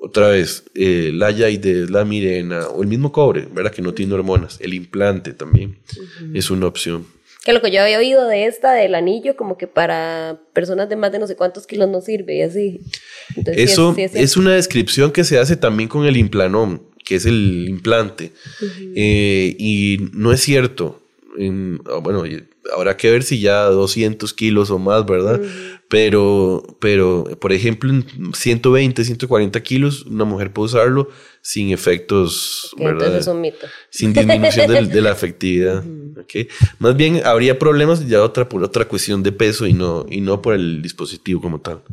otra 0.06 0.28
vez, 0.28 0.64
eh, 0.76 1.10
la 1.12 1.32
yaidez, 1.32 1.90
la 1.90 2.06
mirena 2.06 2.68
o 2.68 2.84
el 2.84 2.88
mismo 2.88 3.12
cobre, 3.12 3.48
¿verdad? 3.52 3.72
Que 3.72 3.82
no 3.82 3.96
tiene 3.96 4.14
hormonas. 4.14 4.60
El 4.62 4.76
implante 4.76 5.34
también 5.34 5.80
es 6.32 6.52
una 6.52 6.68
opción. 6.68 7.08
Que 7.44 7.54
lo 7.54 7.62
que 7.62 7.72
yo 7.72 7.82
había 7.82 7.98
oído 7.98 8.28
de 8.28 8.46
esta, 8.46 8.74
del 8.74 8.94
anillo, 8.94 9.36
como 9.36 9.58
que 9.58 9.66
para 9.66 10.40
personas 10.54 10.90
de 10.90 10.96
más 10.96 11.12
de 11.12 11.18
no 11.18 11.26
sé 11.26 11.36
cuántos 11.36 11.66
kilos 11.66 11.90
no 11.90 12.02
sirve 12.02 12.38
y 12.38 12.42
así. 12.44 12.82
Eso 13.48 13.96
es, 13.98 14.38
una 14.38 14.54
descripción 14.54 15.12
que 15.12 15.24
se 15.24 15.40
hace 15.40 15.56
también 15.56 15.90
con 15.90 16.06
el 16.06 16.18
implanón, 16.18 16.84
que 17.06 17.16
es 17.16 17.26
el 17.26 17.68
implante. 17.70 18.34
Eh, 18.96 19.56
y 19.58 20.10
no 20.14 20.34
es 20.34 20.42
cierto. 20.42 21.02
Ah, 21.38 22.00
bueno, 22.02 22.24
habrá 22.76 22.98
que 22.98 23.12
ver 23.12 23.24
si 23.24 23.40
ya 23.40 23.66
200 23.66 24.34
kilos 24.34 24.72
o 24.72 24.80
más, 24.80 25.06
¿verdad? 25.06 25.42
pero, 25.88 26.64
pero, 26.80 27.26
por 27.40 27.54
ejemplo, 27.54 27.90
en 27.92 28.06
120, 28.34 29.04
140 29.04 29.64
kilos, 29.64 30.06
una 30.06 30.26
mujer 30.26 30.52
puede 30.52 30.66
usarlo 30.66 31.10
sin 31.42 31.72
efectos, 31.72 32.74
¿verdad? 32.78 32.94
Entonces 32.94 33.22
es 33.22 33.28
un 33.28 33.42
mito. 33.42 33.68
Sin 33.92 34.14
disminución 34.14 34.90
de, 34.90 35.02
la 35.02 35.12
afectividad. 35.12 35.84
Más 36.80 36.98
bien 36.98 37.22
habría 37.24 37.60
problemas 37.60 38.08
ya 38.08 38.24
otra, 38.24 38.50
por 38.50 38.64
otra 38.64 38.86
cuestión 38.86 39.22
de 39.22 39.32
peso 39.32 39.68
y 39.68 39.74
no, 39.74 40.06
y 40.10 40.22
no 40.22 40.42
por 40.42 40.56
el 40.56 40.82
dispositivo 40.82 41.40
como 41.40 41.62
tal. 41.62 41.84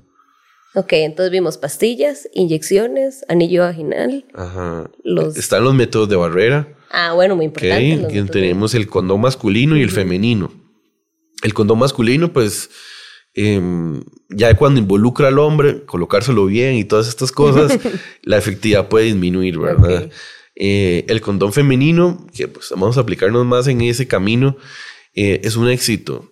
Ok, 0.74 0.92
entonces 0.94 1.30
vimos 1.30 1.58
pastillas, 1.58 2.28
inyecciones, 2.32 3.24
anillo 3.28 3.62
vaginal. 3.62 4.24
Ajá. 4.32 4.90
Están 5.36 5.64
los 5.64 5.74
métodos 5.74 6.08
de 6.08 6.16
barrera. 6.16 6.76
Ah, 6.90 7.12
bueno, 7.12 7.36
muy 7.36 7.46
importante. 7.46 8.06
Okay. 8.06 8.24
Tenemos 8.24 8.74
el 8.74 8.86
condón 8.86 9.20
masculino 9.20 9.76
y 9.76 9.82
el 9.82 9.90
femenino. 9.90 10.50
El 11.42 11.52
condón 11.52 11.78
masculino, 11.78 12.32
pues, 12.32 12.70
em, 13.34 14.02
ya 14.30 14.54
cuando 14.54 14.80
involucra 14.80 15.28
al 15.28 15.38
hombre, 15.38 15.84
colocárselo 15.84 16.46
bien 16.46 16.74
y 16.76 16.84
todas 16.84 17.08
estas 17.08 17.32
cosas, 17.32 17.78
la 18.22 18.38
efectividad 18.38 18.88
puede 18.88 19.06
disminuir, 19.06 19.58
¿verdad? 19.58 20.10
Eh, 20.54 21.04
el 21.08 21.20
condón 21.20 21.52
femenino, 21.52 22.26
que 22.34 22.48
pues 22.48 22.70
vamos 22.70 22.96
a 22.96 23.00
aplicarnos 23.00 23.44
más 23.44 23.66
en 23.68 23.80
ese 23.82 24.06
camino, 24.06 24.56
eh, 25.14 25.40
es 25.44 25.56
un 25.56 25.68
éxito. 25.68 26.30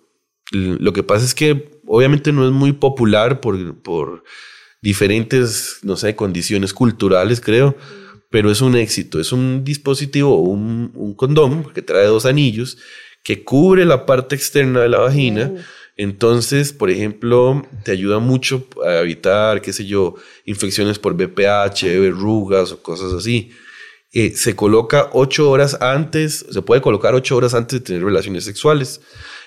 Lo 0.51 0.93
que 0.93 1.03
pasa 1.03 1.25
es 1.25 1.33
que 1.33 1.80
obviamente 1.91 2.31
no 2.31 2.45
es 2.45 2.53
muy 2.53 2.71
popular 2.71 3.41
por, 3.41 3.75
por 3.81 4.23
diferentes, 4.81 5.79
no 5.83 5.97
sé, 5.97 6.15
condiciones 6.15 6.73
culturales, 6.73 7.41
creo, 7.41 7.75
pero 8.29 8.49
es 8.49 8.61
un 8.61 8.77
éxito. 8.77 9.19
Es 9.19 9.33
un 9.33 9.65
dispositivo, 9.65 10.37
un, 10.41 10.91
un 10.95 11.13
condón 11.13 11.65
que 11.73 11.81
trae 11.81 12.05
dos 12.05 12.25
anillos 12.25 12.77
que 13.23 13.43
cubre 13.43 13.85
la 13.85 14.05
parte 14.05 14.35
externa 14.35 14.79
de 14.81 14.89
la 14.89 14.99
vagina. 14.99 15.51
Entonces, 15.97 16.71
por 16.71 16.89
ejemplo, 16.89 17.61
te 17.83 17.91
ayuda 17.91 18.19
mucho 18.19 18.65
a 18.85 18.99
evitar, 18.99 19.61
qué 19.61 19.73
sé 19.73 19.85
yo, 19.85 20.15
infecciones 20.45 20.97
por 20.97 21.13
BPH, 21.15 21.83
verrugas 21.99 22.71
o 22.71 22.81
cosas 22.81 23.11
así. 23.11 23.51
Eh, 24.13 24.31
se 24.31 24.55
coloca 24.55 25.09
ocho 25.11 25.49
horas 25.49 25.77
antes, 25.81 26.45
se 26.49 26.61
puede 26.61 26.81
colocar 26.81 27.15
ocho 27.15 27.35
horas 27.35 27.53
antes 27.53 27.79
de 27.79 27.85
tener 27.85 28.03
relaciones 28.03 28.45
sexuales. 28.45 29.01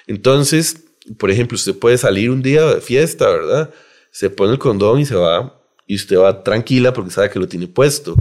Entonces, 0.07 0.84
por 1.19 1.31
ejemplo, 1.31 1.57
usted 1.57 1.79
puede 1.79 1.99
salir 1.99 2.31
un 2.31 2.43
día 2.43 2.63
de 2.63 2.81
fiesta, 2.81 3.29
¿verdad? 3.29 3.71
Se 4.11 4.31
pone 4.31 4.53
el 4.53 4.59
condón 4.59 5.01
y 5.01 5.07
se 5.07 5.15
va, 5.15 5.61
y 5.87 5.97
usted 5.97 6.19
va 6.19 6.43
tranquila 6.43 6.93
porque 6.93 7.11
sabe 7.11 7.31
que 7.31 7.39
lo 7.39 7.49
tiene 7.49 7.67
puesto. 7.67 8.17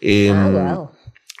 Em, 0.00 0.34
ah, 0.34 0.90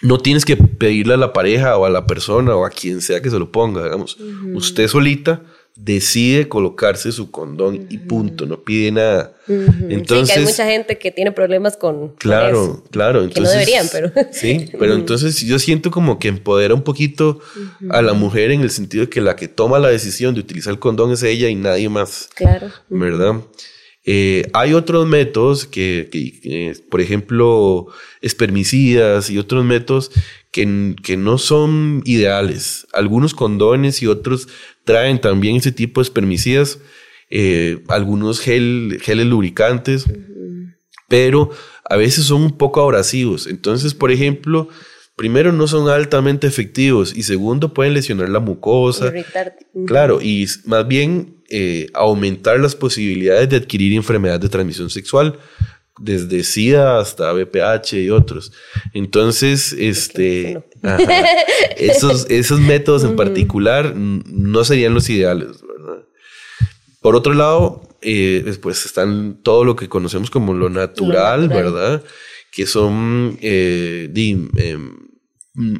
no 0.02 0.18
tienes 0.18 0.44
que 0.44 0.56
pedirle 0.56 1.14
a 1.14 1.18
la 1.18 1.32
pareja 1.32 1.76
o 1.76 1.84
a 1.84 1.90
la 1.90 2.06
persona 2.06 2.54
o 2.54 2.64
a 2.64 2.70
quien 2.70 3.00
sea 3.00 3.20
que 3.20 3.30
se 3.30 3.38
lo 3.38 3.50
ponga, 3.50 3.84
digamos. 3.84 4.16
Usted 4.54 4.88
solita 4.88 5.42
decide 5.76 6.48
colocarse 6.48 7.12
su 7.12 7.30
condón 7.30 7.86
y 7.90 7.98
punto, 7.98 8.46
no 8.46 8.62
pide 8.64 8.90
nada. 8.90 9.34
Entonces, 9.46 10.28
sí, 10.28 10.34
que 10.34 10.40
hay 10.40 10.44
mucha 10.46 10.66
gente 10.66 10.98
que 10.98 11.10
tiene 11.10 11.32
problemas 11.32 11.76
con 11.76 12.08
Claro, 12.16 12.82
claro, 12.90 13.22
entonces 13.22 13.34
que 13.34 13.40
no 13.42 13.50
deberían, 13.50 13.88
pero 13.92 14.10
Sí, 14.32 14.70
pero 14.78 14.94
entonces 14.94 15.40
yo 15.42 15.58
siento 15.58 15.90
como 15.90 16.18
que 16.18 16.28
empodera 16.28 16.74
un 16.74 16.82
poquito 16.82 17.40
a 17.90 18.00
la 18.02 18.14
mujer 18.14 18.50
en 18.50 18.62
el 18.62 18.70
sentido 18.70 19.04
de 19.04 19.10
que 19.10 19.20
la 19.20 19.36
que 19.36 19.48
toma 19.48 19.78
la 19.78 19.88
decisión 19.88 20.34
de 20.34 20.40
utilizar 20.40 20.72
el 20.72 20.78
condón 20.78 21.12
es 21.12 21.22
ella 21.22 21.48
y 21.48 21.54
nadie 21.54 21.88
más. 21.88 22.28
Claro. 22.34 22.70
¿Verdad? 22.88 23.36
Eh, 24.08 24.48
hay 24.52 24.72
otros 24.72 25.06
métodos 25.06 25.66
que, 25.66 26.72
por 26.88 27.00
ejemplo, 27.00 27.88
espermicidas 28.20 29.30
y 29.30 29.38
otros 29.38 29.64
métodos 29.64 30.12
que, 30.52 30.94
que, 31.02 31.16
no 31.16 31.38
son 31.38 32.02
ideales. 32.04 32.86
Algunos 32.92 33.34
condones 33.34 34.02
y 34.02 34.06
otros 34.06 34.48
traen 34.84 35.20
también 35.20 35.56
ese 35.56 35.72
tipo 35.72 36.00
de 36.00 36.04
espermicidas, 36.04 36.78
eh, 37.30 37.82
algunos 37.88 38.38
gel, 38.38 38.98
geles 39.02 39.26
lubricantes, 39.26 40.04
pero 41.08 41.50
a 41.84 41.96
veces 41.96 42.24
son 42.24 42.42
un 42.42 42.56
poco 42.56 42.80
abrasivos. 42.80 43.48
Entonces, 43.48 43.92
por 43.92 44.12
ejemplo, 44.12 44.68
primero 45.16 45.50
no 45.50 45.66
son 45.66 45.88
altamente 45.88 46.46
efectivos 46.46 47.16
y 47.16 47.22
segundo 47.24 47.74
pueden 47.74 47.94
lesionar 47.94 48.28
la 48.28 48.40
mucosa. 48.40 49.12
Claro, 49.86 50.20
y 50.22 50.46
más 50.66 50.86
bien 50.86 51.42
eh, 51.48 51.88
aumentar 51.94 52.60
las 52.60 52.76
posibilidades 52.76 53.48
de 53.48 53.56
adquirir 53.56 53.94
enfermedades 53.94 54.42
de 54.42 54.48
transmisión 54.48 54.90
sexual 54.90 55.38
desde 55.98 56.44
SIDA 56.44 57.00
hasta 57.00 57.32
BPH 57.32 57.94
y 57.94 58.10
otros. 58.10 58.52
Entonces, 58.92 59.72
este, 59.72 60.62
esos, 61.76 62.26
esos 62.28 62.60
métodos 62.60 63.04
en 63.04 63.16
particular 63.16 63.94
no 63.96 64.64
serían 64.64 64.94
los 64.94 65.08
ideales, 65.08 65.62
¿verdad? 65.62 66.04
Por 67.00 67.16
otro 67.16 67.34
lado, 67.34 67.82
eh, 68.02 68.42
después 68.44 68.84
están 68.84 69.38
todo 69.42 69.64
lo 69.64 69.76
que 69.76 69.88
conocemos 69.88 70.30
como 70.30 70.52
lo 70.52 70.68
natural, 70.68 71.48
¿verdad? 71.48 72.02
Que 72.52 72.66
son 72.66 73.38
eh, 73.40 74.10
em, 74.14 74.90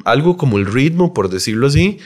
algo 0.05 0.37
como 0.37 0.57
el 0.57 0.65
ritmo, 0.65 1.13
por 1.13 1.29
decirlo 1.29 1.67
así, 1.67 1.99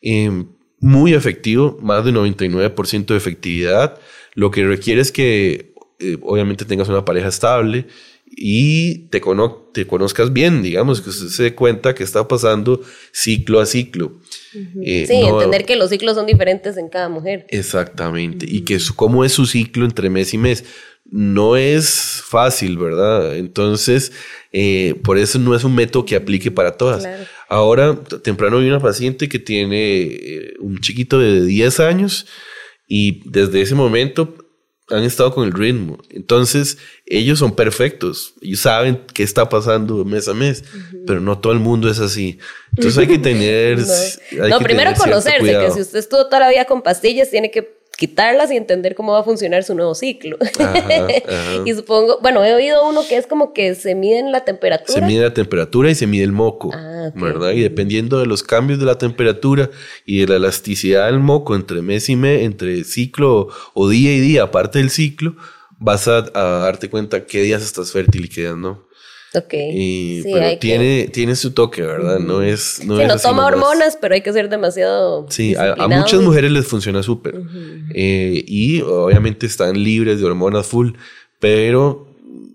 em, 0.00 0.46
muy 0.78 1.14
efectivo, 1.14 1.78
más 1.82 2.04
de 2.04 2.12
99% 2.12 3.14
de 3.14 3.18
efectividad. 3.18 3.98
Lo 4.34 4.50
que 4.50 4.66
requiere 4.66 5.00
es 5.00 5.12
que 5.12 5.74
eh, 5.98 6.16
obviamente 6.22 6.64
tengas 6.64 6.88
una 6.88 7.04
pareja 7.04 7.28
estable 7.28 7.86
y 8.32 9.08
te, 9.08 9.20
te 9.72 9.86
conozcas 9.86 10.32
bien, 10.32 10.62
digamos, 10.62 11.00
que 11.00 11.10
usted 11.10 11.26
se 11.26 11.42
dé 11.42 11.54
cuenta 11.54 11.94
que 11.94 12.04
está 12.04 12.26
pasando 12.28 12.80
ciclo 13.12 13.60
a 13.60 13.66
ciclo. 13.66 14.20
Eh, 14.82 15.04
sí, 15.06 15.16
entender 15.16 15.66
que 15.66 15.76
los 15.76 15.90
ciclos 15.90 16.14
son 16.14 16.26
diferentes 16.26 16.76
en 16.76 16.88
cada 16.88 17.08
mujer. 17.08 17.46
Exactamente, 17.50 18.46
y 18.48 18.62
que 18.62 18.78
cómo 18.94 19.24
es 19.24 19.32
su 19.32 19.46
ciclo 19.46 19.84
entre 19.84 20.08
mes 20.10 20.32
y 20.32 20.38
mes. 20.38 20.64
No 21.04 21.56
es 21.56 22.22
fácil, 22.24 22.78
¿verdad? 22.78 23.36
Entonces, 23.36 24.12
eh, 24.52 24.94
por 25.02 25.18
eso 25.18 25.38
no 25.38 25.54
es 25.54 25.64
un 25.64 25.74
método 25.74 26.04
que 26.04 26.16
aplique 26.16 26.50
para 26.50 26.76
todas. 26.76 27.08
Ahora, 27.48 27.98
temprano 28.22 28.58
vi 28.58 28.68
una 28.68 28.80
paciente 28.80 29.28
que 29.28 29.38
tiene 29.38 30.54
un 30.60 30.78
chiquito 30.80 31.18
de 31.18 31.44
10 31.44 31.80
años 31.80 32.26
y 32.86 33.22
desde 33.28 33.60
ese 33.60 33.74
momento 33.74 34.36
han 34.90 35.04
estado 35.04 35.32
con 35.32 35.46
el 35.46 35.52
ritmo. 35.52 35.98
Entonces, 36.10 36.78
ellos 37.06 37.38
son 37.38 37.54
perfectos. 37.54 38.34
Ellos 38.42 38.60
saben 38.60 39.02
qué 39.14 39.22
está 39.22 39.48
pasando 39.48 40.04
mes 40.04 40.28
a 40.28 40.34
mes, 40.34 40.64
pero 41.06 41.20
no 41.20 41.38
todo 41.38 41.52
el 41.52 41.60
mundo 41.60 41.88
es 41.88 42.00
así. 42.00 42.38
Entonces, 42.76 42.98
hay 42.98 43.06
que 43.06 43.18
tener. 43.18 43.78
no, 43.78 44.58
primero 44.58 44.92
conocerse, 44.94 45.46
que 45.46 45.70
si 45.72 45.80
usted 45.80 45.98
estuvo 45.98 46.26
toda 46.26 46.40
la 46.40 46.48
vida 46.50 46.64
con 46.64 46.82
pastillas, 46.82 47.30
tiene 47.30 47.50
que 47.50 47.79
quitarlas 48.00 48.50
y 48.50 48.56
entender 48.56 48.94
cómo 48.94 49.12
va 49.12 49.20
a 49.20 49.22
funcionar 49.22 49.62
su 49.62 49.74
nuevo 49.74 49.94
ciclo. 49.94 50.38
y 51.66 51.74
supongo, 51.74 52.18
bueno, 52.22 52.42
he 52.42 52.54
oído 52.54 52.88
uno 52.88 53.02
que 53.06 53.18
es 53.18 53.26
como 53.26 53.52
que 53.52 53.74
se 53.74 53.94
mide 53.94 54.22
la 54.22 54.42
temperatura. 54.42 55.00
Se 55.00 55.06
mide 55.06 55.24
la 55.24 55.34
temperatura 55.34 55.90
y 55.90 55.94
se 55.94 56.06
mide 56.06 56.24
el 56.24 56.32
moco, 56.32 56.70
ah, 56.72 57.10
¿verdad? 57.14 57.50
Y 57.50 57.60
dependiendo 57.60 58.18
de 58.18 58.24
los 58.24 58.42
cambios 58.42 58.80
de 58.80 58.86
la 58.86 58.96
temperatura 58.96 59.68
y 60.06 60.20
de 60.20 60.28
la 60.28 60.36
elasticidad 60.36 61.06
del 61.06 61.20
moco 61.20 61.54
entre 61.54 61.82
mes 61.82 62.08
y 62.08 62.16
mes, 62.16 62.42
entre 62.42 62.84
ciclo 62.84 63.48
o 63.74 63.88
día 63.90 64.14
y 64.14 64.20
día, 64.20 64.44
aparte 64.44 64.78
del 64.78 64.88
ciclo, 64.88 65.36
vas 65.78 66.08
a, 66.08 66.24
a 66.32 66.42
darte 66.60 66.88
cuenta 66.88 67.26
qué 67.26 67.42
días 67.42 67.62
estás 67.62 67.92
fértil 67.92 68.24
y 68.24 68.28
qué 68.30 68.40
días 68.40 68.56
no. 68.56 68.88
Ok. 69.32 69.54
Y, 69.54 70.22
pero 70.22 70.58
tiene, 70.58 71.08
tiene 71.12 71.36
su 71.36 71.52
toque, 71.52 71.82
¿verdad? 71.82 72.18
No 72.18 72.42
es. 72.42 72.80
No, 72.84 72.98
sí, 72.98 73.04
no 73.06 73.16
toma 73.16 73.46
hormonas, 73.46 73.96
pero 74.00 74.14
hay 74.14 74.22
que 74.22 74.32
ser 74.32 74.48
demasiado. 74.48 75.26
Sí, 75.30 75.54
a, 75.54 75.86
muchas 75.86 76.20
mujeres 76.20 76.50
les 76.50 76.66
funciona 76.66 77.02
súper. 77.02 77.40
Eh, 77.94 78.44
y 78.46 78.80
obviamente 78.80 79.46
están 79.46 79.80
libres 79.82 80.20
de 80.20 80.26
hormonas 80.26 80.66
full, 80.66 80.92
pero 81.38 82.12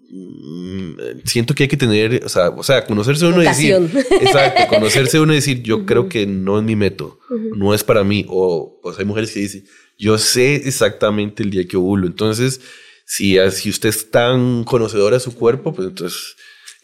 mm, 0.10 1.22
siento 1.24 1.56
que 1.56 1.64
hay 1.64 1.70
que 1.70 1.78
tener, 1.78 2.26
o 2.26 2.30
sea, 2.30 2.50
o 2.50 2.64
sea 2.64 2.86
conocerse 2.86 3.26
uno 3.26 3.42
y 3.42 3.48
decir. 3.48 3.76
Exacto, 4.22 4.68
conocerse 4.68 5.20
uno 5.20 5.32
y 5.32 5.38
decir, 5.38 5.64
yo 5.64 5.86
creo 5.86 6.10
que 6.10 6.28
no 6.28 6.58
es 6.58 6.66
mi 6.66 6.76
método, 6.76 7.20
no 7.56 7.74
es 7.74 7.86
para 7.86 8.04
mí. 8.04 8.26
O, 8.28 8.80
o 8.84 8.92
sea, 8.92 9.00
hay 9.00 9.06
mujeres 9.06 9.32
que 9.32 9.40
dicen, 9.40 9.64
yo 9.98 10.18
sé 10.18 10.56
exactamente 10.56 11.42
el 11.42 11.52
día 11.52 11.66
que 11.66 11.78
ovulo. 11.78 12.06
Entonces, 12.06 12.60
si, 13.06 13.38
si 13.52 13.70
usted 13.70 13.90
es 13.90 14.12
tan 14.12 14.66
conocedora 14.66 15.16
de 15.16 15.22
su 15.22 15.36
cuerpo, 15.36 15.74
pues 15.74 15.88
entonces 15.88 16.36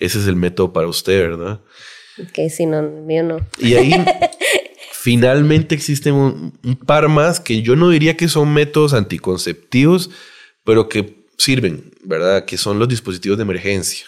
ese 0.02 0.20
es 0.20 0.28
el 0.28 0.36
método 0.36 0.74
para 0.74 0.88
usted, 0.88 1.22
¿verdad? 1.22 1.62
Ok, 2.20 2.50
si 2.50 2.66
no, 2.66 2.82
mío 2.82 3.24
no. 3.24 3.38
Y 3.60 3.76
ahí 3.76 3.94
finalmente 4.92 5.76
existen 5.76 6.16
un, 6.16 6.52
par 6.86 7.08
más 7.08 7.40
que 7.40 7.62
yo 7.62 7.76
no 7.76 7.90
diría 7.90 8.18
que 8.18 8.28
son 8.28 8.52
métodos 8.52 8.94
anticonceptivos, 8.94 10.10
pero 10.64 10.90
que 10.90 11.24
sirven, 11.38 11.92
¿verdad? 12.04 12.46
Que 12.46 12.58
son 12.58 12.80
los 12.80 12.90
dispositivos 12.90 13.38
de 13.38 13.44
emergencia 13.44 14.08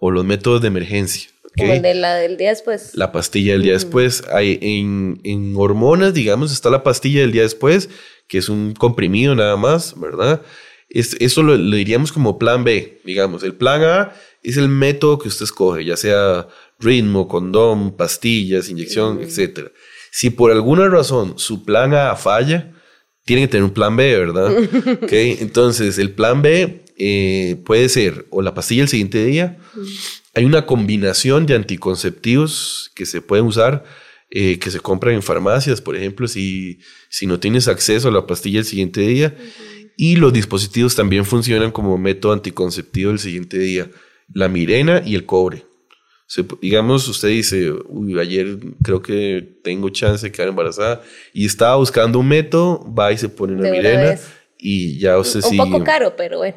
o 0.00 0.10
los 0.10 0.24
métodos 0.24 0.60
de 0.62 0.68
emergencia. 0.68 1.30
Como 1.56 1.72
el 1.72 1.82
de 1.82 1.94
la 1.94 2.14
del 2.16 2.36
día 2.36 2.50
después. 2.50 2.92
La 2.94 3.12
pastilla 3.12 3.52
del 3.52 3.62
día 3.62 3.72
después. 3.72 4.24
Hay, 4.32 4.58
en, 4.62 5.20
en 5.24 5.54
hormonas, 5.56 6.14
digamos, 6.14 6.52
está 6.52 6.70
la 6.70 6.82
pastilla 6.82 7.20
del 7.20 7.32
día 7.32 7.42
después, 7.42 7.88
que 8.28 8.38
es 8.38 8.48
un 8.48 8.74
comprimido 8.74 9.34
nada 9.34 9.56
más, 9.56 9.98
¿verdad? 9.98 10.42
Es, 10.88 11.16
eso 11.20 11.42
lo, 11.42 11.56
lo, 11.56 11.76
diríamos 11.76 12.12
como 12.12 12.38
plan 12.38 12.64
B, 12.64 13.00
digamos. 13.04 13.42
El 13.42 13.54
plan 13.54 13.82
A 13.82 14.12
es 14.42 14.56
el 14.56 14.68
método 14.68 15.18
que 15.18 15.28
usted 15.28 15.44
escoge, 15.44 15.84
ya 15.84 15.96
sea 15.96 16.48
ritmo, 16.78 17.28
condón, 17.28 17.96
pastillas, 17.96 18.68
inyección, 18.68 19.20
etc. 19.20 19.70
Si 20.10 20.30
por 20.30 20.50
alguna 20.50 20.88
razón 20.88 21.38
su 21.38 21.64
plan 21.64 21.94
A 21.94 22.16
falla, 22.16 22.72
tiene 23.24 23.42
que 23.42 23.48
tener 23.48 23.64
un 23.64 23.74
plan 23.74 23.96
B, 23.96 24.18
¿verdad? 24.18 24.56
okay. 25.02 25.36
Entonces, 25.40 25.98
el 25.98 26.12
plan 26.12 26.42
B 26.42 26.84
eh, 26.96 27.62
puede 27.64 27.88
ser 27.88 28.26
o 28.30 28.42
la 28.42 28.54
pastilla 28.54 28.82
el 28.82 28.88
siguiente 28.88 29.24
día. 29.24 29.58
Hay 30.34 30.44
una 30.44 30.66
combinación 30.66 31.46
de 31.46 31.54
anticonceptivos 31.54 32.90
que 32.94 33.06
se 33.06 33.20
pueden 33.20 33.46
usar, 33.46 33.84
eh, 34.30 34.58
que 34.58 34.70
se 34.70 34.80
compran 34.80 35.14
en 35.14 35.22
farmacias, 35.22 35.80
por 35.80 35.96
ejemplo, 35.96 36.28
si, 36.28 36.80
si 37.08 37.26
no 37.26 37.38
tienes 37.38 37.68
acceso 37.68 38.08
a 38.08 38.12
la 38.12 38.26
pastilla 38.26 38.60
el 38.60 38.64
siguiente 38.64 39.02
día. 39.02 39.36
Y 39.96 40.16
los 40.16 40.32
dispositivos 40.32 40.94
también 40.94 41.26
funcionan 41.26 41.72
como 41.72 41.98
método 41.98 42.32
anticonceptivo 42.32 43.10
el 43.10 43.18
siguiente 43.18 43.58
día. 43.58 43.90
La 44.32 44.48
mirena 44.48 45.02
y 45.04 45.14
el 45.14 45.26
cobre. 45.26 45.64
digamos, 46.60 47.08
usted 47.08 47.28
dice, 47.28 47.72
uy, 47.88 48.18
ayer 48.18 48.58
creo 48.82 49.02
que 49.02 49.56
tengo 49.62 49.90
chance 49.90 50.26
de 50.26 50.32
quedar 50.32 50.48
embarazada 50.48 51.02
y 51.32 51.46
estaba 51.46 51.76
buscando 51.76 52.18
un 52.18 52.28
método, 52.28 52.84
va 52.94 53.12
y 53.12 53.18
se 53.18 53.28
pone 53.28 53.54
una 53.54 53.70
mirena 53.70 54.18
y 54.58 54.98
ya 54.98 55.18
usted 55.18 55.40
sí. 55.40 55.58
Un 55.58 55.70
poco 55.70 55.84
caro, 55.84 56.14
pero 56.16 56.38
bueno. 56.38 56.56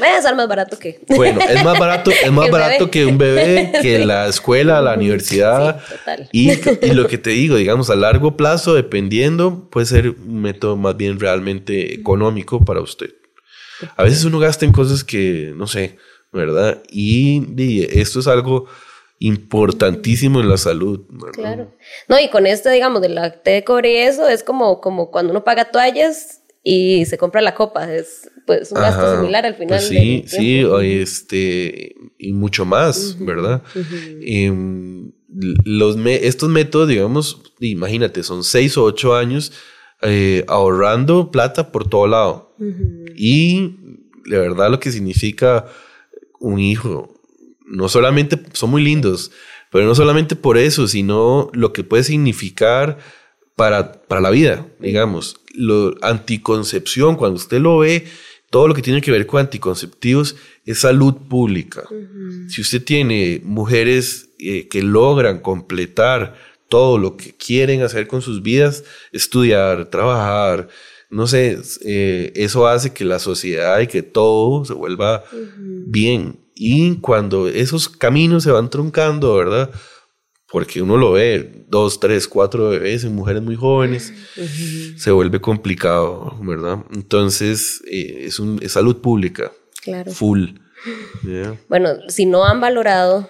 Va 0.00 0.16
a 0.16 0.22
ser 0.22 0.34
más 0.34 0.48
barato 0.48 0.78
que. 0.78 1.00
Bueno, 1.08 1.40
es 1.40 1.62
más 1.64 1.78
barato, 1.78 2.10
es 2.10 2.32
más 2.32 2.50
barato 2.50 2.90
que 2.90 3.04
un 3.04 3.18
bebé, 3.18 3.72
que 3.82 3.98
la 4.04 4.26
escuela, 4.26 4.80
la 4.80 4.94
universidad. 4.94 5.80
Y, 6.32 6.52
y, 6.52 6.92
lo 6.92 7.06
que 7.08 7.18
te 7.18 7.30
digo, 7.30 7.56
digamos, 7.56 7.90
a 7.90 7.96
largo 7.96 8.36
plazo, 8.36 8.74
dependiendo, 8.74 9.68
puede 9.70 9.86
ser 9.86 10.10
un 10.10 10.40
método 10.40 10.76
más 10.76 10.96
bien 10.96 11.20
realmente 11.20 11.94
económico 11.94 12.64
para 12.64 12.80
usted. 12.80 13.14
A 13.96 14.04
veces 14.04 14.24
uno 14.24 14.38
gasta 14.38 14.64
en 14.64 14.72
cosas 14.72 15.04
que, 15.04 15.52
no 15.56 15.66
sé, 15.66 15.98
¿verdad? 16.32 16.82
Y, 16.90 17.86
esto 17.98 18.20
es 18.20 18.26
algo 18.26 18.66
importantísimo 19.18 20.40
en 20.40 20.48
la 20.48 20.56
salud. 20.56 21.02
Claro. 21.32 21.72
No, 22.08 22.18
y 22.18 22.28
con 22.28 22.46
esto, 22.46 22.70
digamos, 22.70 23.02
del 23.02 23.18
té 23.44 23.50
de 23.50 23.64
cobre 23.64 23.92
y 23.92 23.96
eso, 23.98 24.28
es 24.28 24.42
como, 24.42 24.80
como 24.80 25.10
cuando 25.10 25.30
uno 25.30 25.44
paga 25.44 25.66
toallas 25.66 26.42
y 26.64 27.04
se 27.06 27.18
compra 27.18 27.40
la 27.40 27.54
copa. 27.54 27.92
Es 27.92 28.28
pues 28.46 28.72
un 28.72 28.80
gasto 28.80 29.16
similar 29.16 29.46
al 29.46 29.54
final. 29.54 29.78
Pues 29.78 29.88
sí, 29.88 30.24
sí, 30.26 30.64
este, 30.82 31.94
y 32.18 32.32
mucho 32.32 32.64
más, 32.64 33.16
¿verdad? 33.20 33.62
Em, 34.22 35.12
los 35.64 35.96
estos 36.06 36.48
métodos, 36.48 36.88
digamos, 36.88 37.42
imagínate, 37.60 38.22
son 38.22 38.42
seis 38.42 38.76
o 38.76 38.84
ocho 38.84 39.14
años 39.14 39.52
eh, 40.02 40.44
ahorrando 40.48 41.30
plata 41.30 41.70
por 41.70 41.88
todo 41.88 42.06
lado. 42.06 42.56
Y 43.14 43.76
de 44.24 44.38
verdad 44.38 44.70
lo 44.70 44.80
que 44.80 44.90
significa 44.90 45.66
un 46.42 46.58
hijo, 46.58 47.14
no 47.64 47.88
solamente 47.88 48.38
son 48.52 48.70
muy 48.70 48.82
lindos, 48.82 49.30
pero 49.70 49.86
no 49.86 49.94
solamente 49.94 50.36
por 50.36 50.58
eso, 50.58 50.86
sino 50.86 51.50
lo 51.54 51.72
que 51.72 51.84
puede 51.84 52.04
significar 52.04 52.98
para, 53.56 53.92
para 54.02 54.20
la 54.20 54.30
vida, 54.30 54.66
digamos. 54.80 55.40
Lo, 55.54 55.94
anticoncepción, 56.02 57.16
cuando 57.16 57.36
usted 57.36 57.60
lo 57.60 57.78
ve, 57.78 58.04
todo 58.50 58.68
lo 58.68 58.74
que 58.74 58.82
tiene 58.82 59.00
que 59.00 59.10
ver 59.10 59.26
con 59.26 59.40
anticonceptivos 59.40 60.36
es 60.66 60.80
salud 60.80 61.14
pública. 61.28 61.84
Si 62.48 62.60
usted 62.60 62.84
tiene 62.84 63.40
mujeres 63.44 64.28
eh, 64.38 64.68
que 64.68 64.82
logran 64.82 65.40
completar 65.40 66.36
todo 66.68 66.98
lo 66.98 67.16
que 67.16 67.34
quieren 67.34 67.82
hacer 67.82 68.06
con 68.06 68.20
sus 68.20 68.42
vidas, 68.42 68.84
estudiar, 69.12 69.86
trabajar, 69.86 70.68
no 71.12 71.26
sé, 71.26 71.58
eh, 71.84 72.32
eso 72.34 72.66
hace 72.66 72.92
que 72.92 73.04
la 73.04 73.18
sociedad 73.18 73.78
y 73.80 73.86
que 73.86 74.02
todo 74.02 74.64
se 74.64 74.72
vuelva 74.72 75.24
bien. 75.86 76.40
Y 76.54 76.96
cuando 76.96 77.48
esos 77.48 77.88
caminos 77.88 78.42
se 78.42 78.50
van 78.50 78.70
truncando, 78.70 79.36
¿verdad? 79.36 79.70
porque 80.52 80.82
uno 80.82 80.98
lo 80.98 81.12
ve, 81.12 81.64
dos, 81.68 81.98
tres, 81.98 82.28
cuatro 82.28 82.68
bebés 82.68 83.04
en 83.04 83.14
mujeres 83.14 83.42
muy 83.42 83.56
jóvenes, 83.56 84.12
se 84.96 85.10
vuelve 85.10 85.40
complicado, 85.40 86.36
¿verdad? 86.42 86.84
Entonces, 86.92 87.82
eh, 87.90 88.26
es, 88.26 88.38
un, 88.38 88.60
salud 88.68 89.00
pública, 89.00 89.50
claro. 89.82 90.12
full. 90.12 90.48
Bueno, 91.68 91.90
si 92.08 92.26
no 92.26 92.44
han 92.44 92.60
valorado 92.60 93.28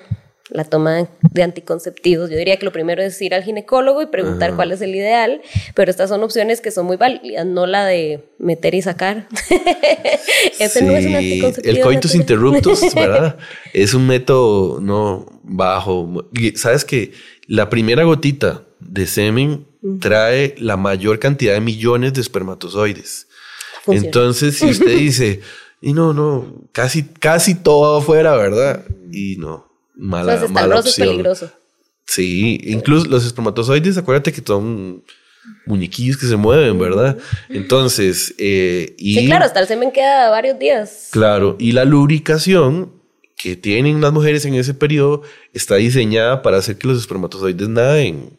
la 0.51 0.65
toma 0.65 1.09
de 1.33 1.43
anticonceptivos. 1.43 2.31
Yo 2.31 2.37
diría 2.37 2.59
que 2.59 2.65
lo 2.65 2.73
primero 2.73 3.03
es 3.03 3.21
ir 3.23 3.35
al 3.35 3.43
ginecólogo 3.43 4.03
y 4.03 4.07
preguntar 4.07 4.55
cuál 4.55 4.73
es 4.73 4.81
el 4.81 4.95
ideal, 4.95 5.41
pero 5.75 5.91
estas 5.91 6.11
son 6.11 6.23
opciones 6.23 6.61
que 6.61 6.71
son 6.71 6.87
muy 6.87 6.97
válidas, 6.97 7.47
no 7.47 7.67
la 7.67 7.87
de 7.87 8.25
meter 8.39 8.75
y 8.75 8.83
sacar. 8.83 9.29
Ese 10.59 10.83
no 10.83 10.93
es 10.93 11.07
un 11.07 11.17
anticonceptivo. 11.17 11.77
El 11.77 11.83
coitus 11.83 12.15
interruptus, 12.15 12.81
¿verdad? 12.95 13.39
es 13.73 13.95
un 13.95 14.07
método 14.07 14.81
no 14.81 15.27
bajo. 15.43 16.29
Sabes 16.57 16.85
que 16.85 17.13
la 17.47 17.71
primera 17.71 18.05
gotita 18.05 18.65
de 18.81 19.07
semen 19.07 19.67
trae 20.01 20.55
la 20.59 20.77
mayor 20.77 21.19
cantidad 21.19 21.55
de 21.55 21.61
millones 21.61 22.15
de 22.15 22.21
espermatozoides. 22.21 23.29
Entonces, 23.87 24.59
si 24.59 24.67
usted 24.71 24.97
dice, 24.97 25.41
y 25.81 25.93
no, 25.93 26.13
no, 26.13 26.67
casi, 26.73 27.05
casi 27.05 27.55
todo 27.55 27.99
afuera, 27.99 28.37
¿verdad? 28.37 28.85
Y 29.11 29.37
no, 29.37 29.72
mala, 30.03 30.35
Entonces, 30.35 30.51
mala 30.51 30.81
opción. 30.81 31.09
Es 31.09 31.11
peligroso. 31.11 31.51
Sí, 32.05 32.61
incluso 32.65 33.07
los 33.07 33.25
espermatozoides, 33.25 33.97
acuérdate 33.97 34.33
que 34.33 34.43
son 34.45 35.03
muñequillos 35.65 36.17
que 36.17 36.27
se 36.27 36.37
mueven, 36.37 36.79
¿verdad? 36.79 37.17
Entonces, 37.49 38.35
eh, 38.39 38.95
y... 38.99 39.15
Sí, 39.15 39.27
claro, 39.27 39.45
hasta 39.45 39.61
el 39.61 39.67
semen 39.67 39.93
queda 39.93 40.29
varios 40.29 40.59
días. 40.59 41.09
Claro, 41.11 41.57
y 41.59 41.73
la 41.73 41.85
lubricación 41.85 42.93
que 43.37 43.57
tienen 43.57 44.01
las 44.01 44.13
mujeres 44.13 44.45
en 44.45 44.55
ese 44.55 44.75
periodo 44.75 45.23
está 45.53 45.77
diseñada 45.77 46.43
para 46.43 46.59
hacer 46.59 46.77
que 46.77 46.89
los 46.89 46.99
espermatozoides 46.99 47.69
naden. 47.69 48.39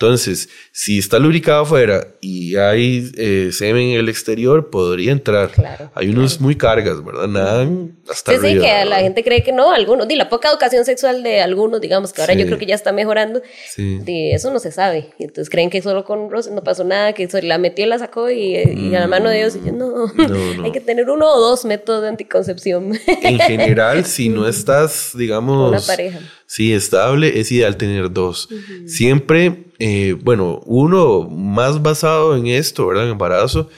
Entonces, 0.00 0.48
si 0.70 1.00
está 1.00 1.18
lubricado 1.18 1.62
afuera 1.62 2.06
y 2.20 2.54
hay 2.54 3.10
eh, 3.16 3.50
semen 3.50 3.88
en 3.88 3.98
el 3.98 4.08
exterior, 4.08 4.70
podría 4.70 5.10
entrar. 5.10 5.50
hay 5.92 6.10
unos 6.10 6.40
muy 6.40 6.54
cargas, 6.54 7.04
¿verdad? 7.04 7.26
Nadan 7.26 7.98
hasta 8.08 8.30
sí, 8.34 8.38
Sí, 8.40 8.60
que 8.60 8.84
la 8.84 9.00
gente 9.00 9.24
cree 9.24 9.42
que 9.42 9.50
no, 9.50 9.72
algunos, 9.72 10.06
di 10.06 10.14
la 10.14 10.28
poca 10.28 10.50
educación 10.50 10.84
sexual 10.84 11.24
de 11.24 11.40
algunos, 11.40 11.80
digamos, 11.80 12.12
que 12.12 12.20
ahora 12.20 12.34
yo 12.34 12.46
creo 12.46 12.58
que 12.58 12.66
ya 12.66 12.76
está 12.76 12.92
mejorando, 12.92 13.42
sí. 13.74 14.00
eso 14.06 14.52
no 14.52 14.60
se 14.60 14.70
sabe. 14.70 15.10
Y 15.18 15.24
entonces 15.24 15.50
creen 15.50 15.68
que 15.68 15.82
solo 15.82 16.04
con 16.04 16.30
Rose 16.30 16.52
no 16.52 16.62
pasó 16.62 16.84
nada, 16.84 17.12
que 17.12 17.28
la 17.42 17.58
metió 17.58 17.84
y 17.84 17.88
la 17.88 17.98
sacó 17.98 18.30
y, 18.30 18.54
a 18.94 19.00
la 19.00 19.08
mano 19.08 19.30
de 19.30 19.38
Dios, 19.38 19.56
y 19.56 19.72
no, 19.72 20.06
no, 20.14 20.64
hay 20.64 20.70
que 20.70 20.80
tener 20.80 21.10
uno 21.10 21.28
o 21.28 21.40
dos 21.40 21.64
métodos 21.64 22.02
de 22.02 22.08
anticoncepción. 22.10 22.92
En 23.04 23.40
general, 23.40 24.04
si 24.04 24.28
no 24.28 24.46
estás, 24.46 25.10
digamos... 25.16 25.70
Una 25.70 25.80
pareja 25.80 26.20
Sí, 26.48 26.72
estable, 26.72 27.38
es 27.38 27.52
ideal 27.52 27.76
tener 27.76 28.10
dos. 28.10 28.48
Siempre, 28.86 29.66
eh, 29.78 30.16
bueno, 30.20 30.62
uno 30.64 31.28
más 31.28 31.82
basado 31.82 32.36
en 32.36 32.46
esto, 32.46 32.86
¿verdad? 32.86 33.04
En 33.04 33.12
embarazo. 33.12 33.68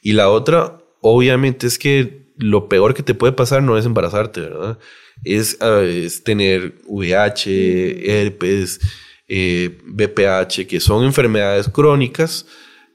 Y 0.00 0.12
la 0.12 0.30
otra, 0.30 0.78
obviamente, 1.00 1.66
es 1.66 1.76
que 1.76 2.22
lo 2.36 2.68
peor 2.68 2.94
que 2.94 3.02
te 3.02 3.14
puede 3.14 3.32
pasar 3.32 3.62
no 3.62 3.76
es 3.76 3.84
embarazarte, 3.84 4.42
¿verdad? 4.42 4.78
Es, 5.24 5.58
ah, 5.60 5.82
tener 6.24 6.76
VIH, 6.86 8.20
herpes, 8.22 8.80
eh, 9.28 9.78
BPH, 9.84 10.66
que 10.68 10.78
son 10.80 11.04
enfermedades 11.04 11.68
crónicas 11.68 12.46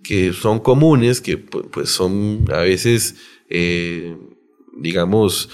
que 0.05 0.33
son 0.33 0.59
comunes, 0.59 1.19
que 1.19 1.37
pues 1.37 1.89
son 1.89 2.45
a 2.53 2.59
veces, 2.59 3.15
eh, 3.49 4.15
digamos, 4.77 5.49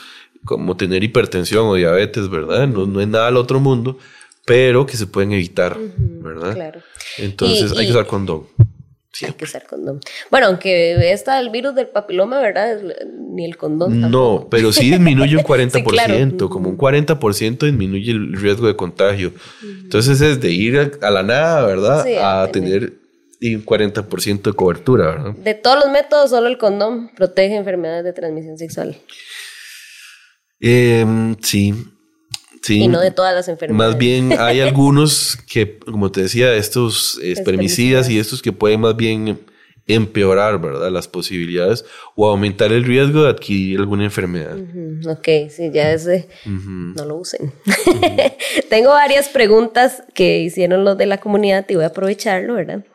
como 0.45 0.77
tener 0.77 1.03
hipertensión 1.03 1.67
o 1.67 1.75
diabetes, 1.75 2.29
¿verdad? 2.29 2.67
No, 2.67 2.85
no 2.85 3.01
es 3.01 3.07
nada 3.07 3.27
al 3.27 3.37
otro 3.37 3.59
mundo, 3.59 3.97
pero 4.45 4.85
que 4.85 4.97
se 4.97 5.07
pueden 5.07 5.31
evitar, 5.31 5.77
¿verdad? 5.97 6.53
Claro. 6.53 6.81
Entonces 7.17 7.71
hay 7.77 7.85
que 7.85 7.91
usar 7.91 8.07
condón. 8.07 8.47
Hay 9.23 9.33
que 9.33 9.43
usar 9.43 9.65
condón. 9.67 9.99
Bueno, 10.29 10.47
aunque 10.47 11.11
está 11.11 11.39
el 11.39 11.49
virus 11.49 11.75
del 11.75 11.87
papiloma, 11.87 12.39
¿verdad? 12.39 12.79
Ni 13.33 13.45
el 13.45 13.57
condón. 13.57 14.09
No, 14.09 14.47
pero 14.49 14.71
sí 14.71 14.89
disminuye 14.89 15.35
un 15.35 15.43
40%, 15.45 16.49
como 16.49 16.69
un 16.69 16.77
40% 16.77 17.65
disminuye 17.65 18.11
el 18.11 18.33
riesgo 18.33 18.67
de 18.67 18.75
contagio. 18.75 19.33
Entonces 19.83 20.21
es 20.21 20.39
de 20.39 20.51
ir 20.51 20.97
a 21.01 21.11
la 21.11 21.23
nada, 21.23 21.65
¿verdad? 21.65 22.05
a, 22.43 22.47
tener 22.51 22.93
un 23.41 23.65
40% 23.65 24.41
de 24.41 24.53
cobertura, 24.53 25.07
¿verdad? 25.07 25.31
De 25.33 25.53
todos 25.55 25.83
los 25.83 25.91
métodos, 25.91 26.29
solo 26.29 26.47
el 26.47 26.57
condón 26.57 27.11
protege 27.15 27.55
enfermedades 27.55 28.03
de 28.03 28.13
transmisión 28.13 28.57
sexual. 28.57 28.95
Eh, 30.61 31.35
sí. 31.41 31.73
Sí. 32.61 32.83
Y 32.83 32.87
no 32.87 32.99
de 32.99 33.09
todas 33.09 33.33
las 33.33 33.47
enfermedades. 33.47 33.93
Más 33.93 33.99
bien 33.99 34.33
hay 34.39 34.59
algunos 34.61 35.37
que, 35.51 35.79
como 35.79 36.11
te 36.11 36.21
decía, 36.21 36.53
estos 36.53 37.19
espermicidas 37.23 38.07
y 38.09 38.19
estos 38.19 38.41
que 38.41 38.53
pueden 38.53 38.81
más 38.81 38.95
bien 38.95 39.39
empeorar, 39.87 40.61
¿verdad? 40.61 40.91
Las 40.91 41.07
posibilidades 41.07 41.85
o 42.15 42.29
aumentar 42.29 42.71
el 42.71 42.83
riesgo 42.83 43.23
de 43.23 43.29
adquirir 43.29 43.79
alguna 43.79 44.03
enfermedad. 44.03 44.57
Ok, 45.07 45.27
sí, 45.49 45.71
ya 45.73 45.91
es 45.91 46.05
de... 46.05 46.27
No 46.45 47.03
lo 47.05 47.15
usen. 47.15 47.51
Tengo 48.69 48.89
varias 48.89 49.29
preguntas 49.29 50.03
que 50.13 50.39
hicieron 50.39 50.85
los 50.85 50.97
de 50.97 51.07
la 51.07 51.17
comunidad 51.17 51.65
y 51.69 51.75
voy 51.75 51.83
a 51.83 51.87
aprovecharlo, 51.87 52.53
¿verdad? 52.53 52.85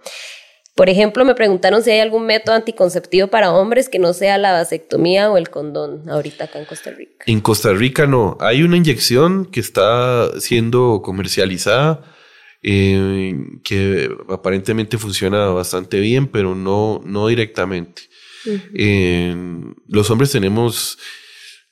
Por 0.77 0.91
ejemplo, 0.91 1.25
me 1.25 1.35
preguntaron 1.35 1.83
si 1.83 1.91
hay 1.91 2.01
algún 2.01 2.27
método 2.27 2.55
anticonceptivo 2.55 3.29
para 3.29 3.51
hombres 3.51 3.89
que 3.89 3.99
no 3.99 4.13
sea 4.13 4.37
la 4.37 4.53
vasectomía 4.53 5.31
o 5.31 5.39
el 5.39 5.49
condón 5.49 6.07
ahorita 6.07 6.45
acá 6.45 6.59
en 6.59 6.67
Costa 6.67 6.91
Rica. 6.91 7.25
En 7.27 7.41
Costa 7.41 7.73
Rica 7.73 8.07
no. 8.07 8.37
Hay 8.41 8.63
una 8.63 8.77
inyección 8.77 9.47
que 9.47 9.61
está 9.61 10.39
siendo 10.39 11.01
comercializada 11.03 12.05
eh, 12.63 13.35
que 13.65 14.11
aparentemente 14.29 14.99
funciona 14.99 15.47
bastante 15.47 15.99
bien, 15.99 16.27
pero 16.27 16.55
no, 16.55 17.01
no 17.07 17.27
directamente. 17.29 18.03
los 19.89 20.11
hombres 20.11 20.31
tenemos 20.31 20.99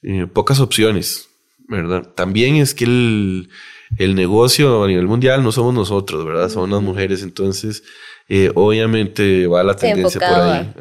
eh, 0.03 0.27
pocas 0.33 0.61
opciones, 0.61 1.29
¿verdad? 1.69 2.15
También 2.15 2.57
es 2.57 2.75
que 2.75 2.85
el, 2.85 3.51
el, 3.99 4.15
negocio 4.15 4.83
a 4.83 4.89
nivel 4.89 5.07
mundial 5.07 5.43
no 5.43 5.53
somos 5.53 5.75
nosotros, 5.75 6.25
¿verdad? 6.25 6.49
Son 6.49 6.71
las 6.71 6.81
mujeres, 6.81 7.23
entonces 7.23 7.83
eh, 8.29 8.51
obviamente 8.55 9.47
va 9.47 9.63
la 9.63 9.77
tendencia 9.77 10.19
por 10.19 10.41
ahí. 10.41 10.73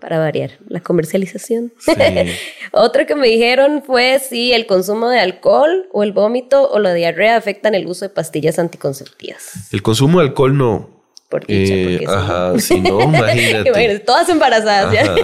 Para 0.00 0.18
variar, 0.18 0.52
la 0.68 0.80
comercialización. 0.80 1.72
Otro 2.72 3.06
que 3.06 3.14
me 3.14 3.28
dijeron 3.28 3.82
fue 3.86 4.18
si 4.18 4.52
el 4.52 4.66
consumo 4.66 5.08
de 5.08 5.20
alcohol 5.20 5.88
o 5.92 6.02
el 6.02 6.12
vómito 6.12 6.68
o 6.68 6.78
la 6.80 6.92
diarrea 6.94 7.36
afectan 7.36 7.74
el 7.74 7.86
uso 7.86 8.04
de 8.04 8.08
pastillas 8.08 8.58
anticonceptivas. 8.58 9.72
El 9.72 9.82
consumo 9.82 10.18
de 10.18 10.26
alcohol 10.26 10.56
no. 10.56 10.98
Por 11.28 11.46
dicha, 11.46 11.74
eh, 11.74 12.04
ajá, 12.08 12.58
si 12.58 12.80
no, 12.80 13.02
imagínate. 13.02 13.98
Todas 14.00 14.28
embarazadas 14.30 14.92
ya. 14.92 15.14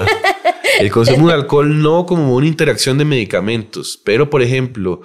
El 0.79 0.91
consumo 0.91 1.29
de 1.29 1.35
alcohol 1.35 1.83
no 1.83 2.05
como 2.07 2.37
una 2.37 2.47
interacción 2.47 2.99
de 2.99 3.05
medicamentos, 3.05 4.01
pero 4.05 4.29
por 4.29 4.43
ejemplo, 4.43 5.01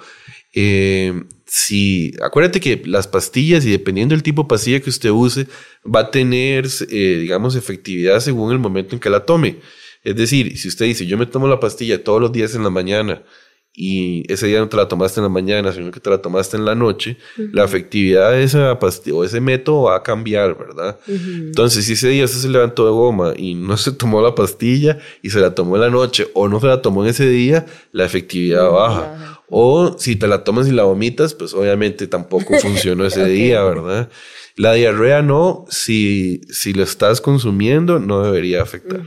eh, 0.52 1.24
si, 1.52 2.12
acuérdate 2.22 2.60
que 2.60 2.80
las 2.84 3.08
pastillas 3.08 3.66
y 3.66 3.72
dependiendo 3.72 4.14
del 4.14 4.22
tipo 4.22 4.42
de 4.42 4.48
pastilla 4.48 4.78
que 4.78 4.88
usted 4.88 5.10
use, 5.10 5.48
va 5.84 6.00
a 6.00 6.10
tener, 6.12 6.68
eh, 6.88 7.18
digamos, 7.20 7.56
efectividad 7.56 8.20
según 8.20 8.52
el 8.52 8.60
momento 8.60 8.94
en 8.94 9.00
que 9.00 9.10
la 9.10 9.26
tome. 9.26 9.56
Es 10.04 10.14
decir, 10.14 10.56
si 10.56 10.68
usted 10.68 10.86
dice, 10.86 11.06
yo 11.06 11.18
me 11.18 11.26
tomo 11.26 11.48
la 11.48 11.58
pastilla 11.58 12.04
todos 12.04 12.20
los 12.20 12.30
días 12.30 12.54
en 12.54 12.62
la 12.62 12.70
mañana 12.70 13.24
y 13.72 14.30
ese 14.32 14.46
día 14.46 14.60
no 14.60 14.68
te 14.68 14.76
la 14.76 14.86
tomaste 14.86 15.18
en 15.18 15.24
la 15.24 15.28
mañana, 15.28 15.72
sino 15.72 15.90
que 15.90 15.98
te 15.98 16.08
la 16.08 16.22
tomaste 16.22 16.56
en 16.56 16.64
la 16.64 16.76
noche, 16.76 17.16
la 17.36 17.64
efectividad 17.64 18.30
de 18.30 18.44
esa 18.44 18.78
pastilla 18.78 19.16
o 19.16 19.24
ese 19.24 19.40
método 19.40 19.82
va 19.82 19.96
a 19.96 20.02
cambiar, 20.04 20.56
¿verdad? 20.56 21.00
Entonces, 21.08 21.84
si 21.84 21.94
ese 21.94 22.10
día 22.10 22.26
usted 22.26 22.38
se 22.38 22.48
levantó 22.48 22.84
de 22.84 22.92
goma 22.92 23.32
y 23.36 23.54
no 23.54 23.76
se 23.76 23.90
tomó 23.90 24.22
la 24.22 24.36
pastilla 24.36 24.98
y 25.20 25.30
se 25.30 25.40
la 25.40 25.52
tomó 25.52 25.74
en 25.74 25.82
la 25.82 25.90
noche 25.90 26.28
o 26.34 26.48
no 26.48 26.60
se 26.60 26.68
la 26.68 26.80
tomó 26.80 27.02
en 27.02 27.10
ese 27.10 27.28
día, 27.28 27.66
la 27.90 28.04
efectividad 28.04 28.70
baja. 28.70 29.39
O 29.50 29.98
si 29.98 30.14
te 30.14 30.28
la 30.28 30.44
tomas 30.44 30.68
y 30.68 30.70
la 30.70 30.84
vomitas, 30.84 31.34
pues 31.34 31.52
obviamente 31.54 32.06
tampoco 32.06 32.54
funcionó 32.60 33.04
ese 33.04 33.26
día, 33.26 33.62
¿verdad? 33.62 34.08
La 34.56 34.74
diarrea 34.74 35.22
no, 35.22 35.64
si, 35.68 36.42
si 36.50 36.72
lo 36.72 36.84
estás 36.84 37.20
consumiendo, 37.20 37.98
no 37.98 38.22
debería 38.22 38.62
afectar. 38.62 39.00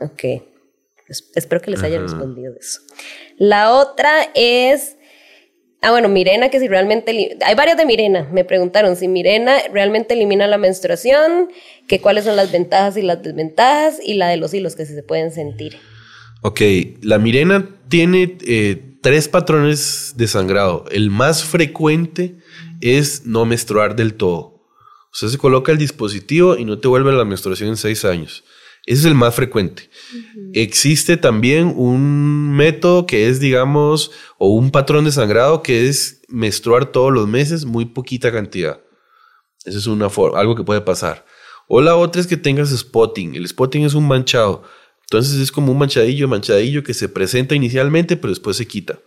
Ok. 0.00 0.42
espero 1.34 1.60
que 1.60 1.72
les 1.72 1.82
haya 1.82 2.00
respondido 2.00 2.54
eso. 2.58 2.80
La 3.36 3.72
otra 3.72 4.30
es. 4.34 4.96
Ah, 5.82 5.92
bueno, 5.92 6.08
Mirena, 6.08 6.50
que 6.50 6.60
si 6.60 6.68
realmente. 6.68 7.38
Hay 7.44 7.54
varias 7.54 7.76
de 7.76 7.86
Mirena. 7.86 8.28
Me 8.30 8.44
preguntaron 8.44 8.94
si 8.96 9.08
Mirena 9.08 9.58
realmente 9.72 10.14
elimina 10.14 10.46
la 10.46 10.58
menstruación, 10.58 11.48
que 11.88 12.00
cuáles 12.00 12.24
son 12.24 12.36
las 12.36 12.52
ventajas 12.52 12.96
y 12.96 13.02
las 13.02 13.22
desventajas, 13.22 13.98
y 14.04 14.14
la 14.14 14.28
de 14.28 14.36
los 14.36 14.52
hilos 14.54 14.76
que 14.76 14.84
se 14.86 15.02
pueden 15.02 15.32
sentir. 15.32 15.78
Ok, 16.42 16.60
la 17.02 17.18
Mirena 17.18 17.76
tiene 17.88 18.36
eh, 18.46 18.89
tres 19.02 19.28
patrones 19.28 20.14
de 20.16 20.28
sangrado. 20.28 20.84
El 20.90 21.10
más 21.10 21.44
frecuente 21.44 22.38
es 22.80 23.26
no 23.26 23.44
menstruar 23.44 23.96
del 23.96 24.14
todo. 24.14 24.60
Usted 25.12 25.28
se 25.28 25.38
coloca 25.38 25.72
el 25.72 25.78
dispositivo 25.78 26.56
y 26.56 26.64
no 26.64 26.78
te 26.78 26.88
vuelve 26.88 27.12
la 27.12 27.24
menstruación 27.24 27.70
en 27.70 27.76
seis 27.76 28.04
años. 28.04 28.44
Ese 28.86 29.00
es 29.00 29.04
el 29.06 29.14
más 29.14 29.34
frecuente. 29.34 29.90
Existe 30.54 31.16
también 31.16 31.72
un 31.76 32.52
método 32.56 33.06
que 33.06 33.28
es, 33.28 33.40
digamos, 33.40 34.10
o 34.38 34.50
un 34.50 34.70
patrón 34.70 35.04
de 35.04 35.12
sangrado 35.12 35.62
que 35.62 35.88
es 35.88 36.22
menstruar 36.28 36.86
todos 36.86 37.12
los 37.12 37.28
meses, 37.28 37.64
muy 37.64 37.84
poquita 37.84 38.32
cantidad. 38.32 38.80
Eso 39.64 39.78
es 39.78 39.86
una 39.86 40.08
forma, 40.08 40.40
algo 40.40 40.56
que 40.56 40.64
puede 40.64 40.80
pasar. 40.80 41.26
O 41.68 41.80
la 41.80 41.94
otra 41.94 42.20
es 42.20 42.26
que 42.26 42.36
tengas 42.36 42.70
spotting. 42.70 43.34
El 43.34 43.46
spotting 43.46 43.84
es 43.84 43.94
un 43.94 44.08
manchado. 44.08 44.62
Entonces 45.10 45.40
es 45.40 45.50
como 45.50 45.72
un 45.72 45.78
manchadillo, 45.78 46.28
manchadillo 46.28 46.84
que 46.84 46.94
se 46.94 47.08
presenta 47.08 47.56
inicialmente, 47.56 48.16
pero 48.16 48.30
después 48.30 48.56
se 48.56 48.68
quita. 48.68 49.00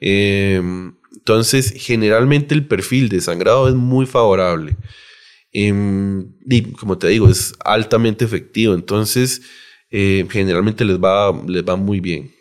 Em, 0.00 0.94
entonces, 1.14 1.74
generalmente 1.76 2.54
el 2.54 2.66
perfil 2.66 3.10
de 3.10 3.20
sangrado 3.20 3.68
es 3.68 3.74
muy 3.74 4.06
favorable. 4.06 4.74
Em, 5.52 6.32
y 6.48 6.72
como 6.72 6.96
te 6.96 7.08
digo, 7.08 7.28
es 7.28 7.52
altamente 7.62 8.24
efectivo. 8.24 8.72
Entonces, 8.72 9.42
eh, 9.90 10.26
generalmente 10.30 10.86
les 10.86 10.96
va, 10.96 11.38
les 11.46 11.62
va 11.62 11.76
muy 11.76 12.00
bien. 12.00 12.32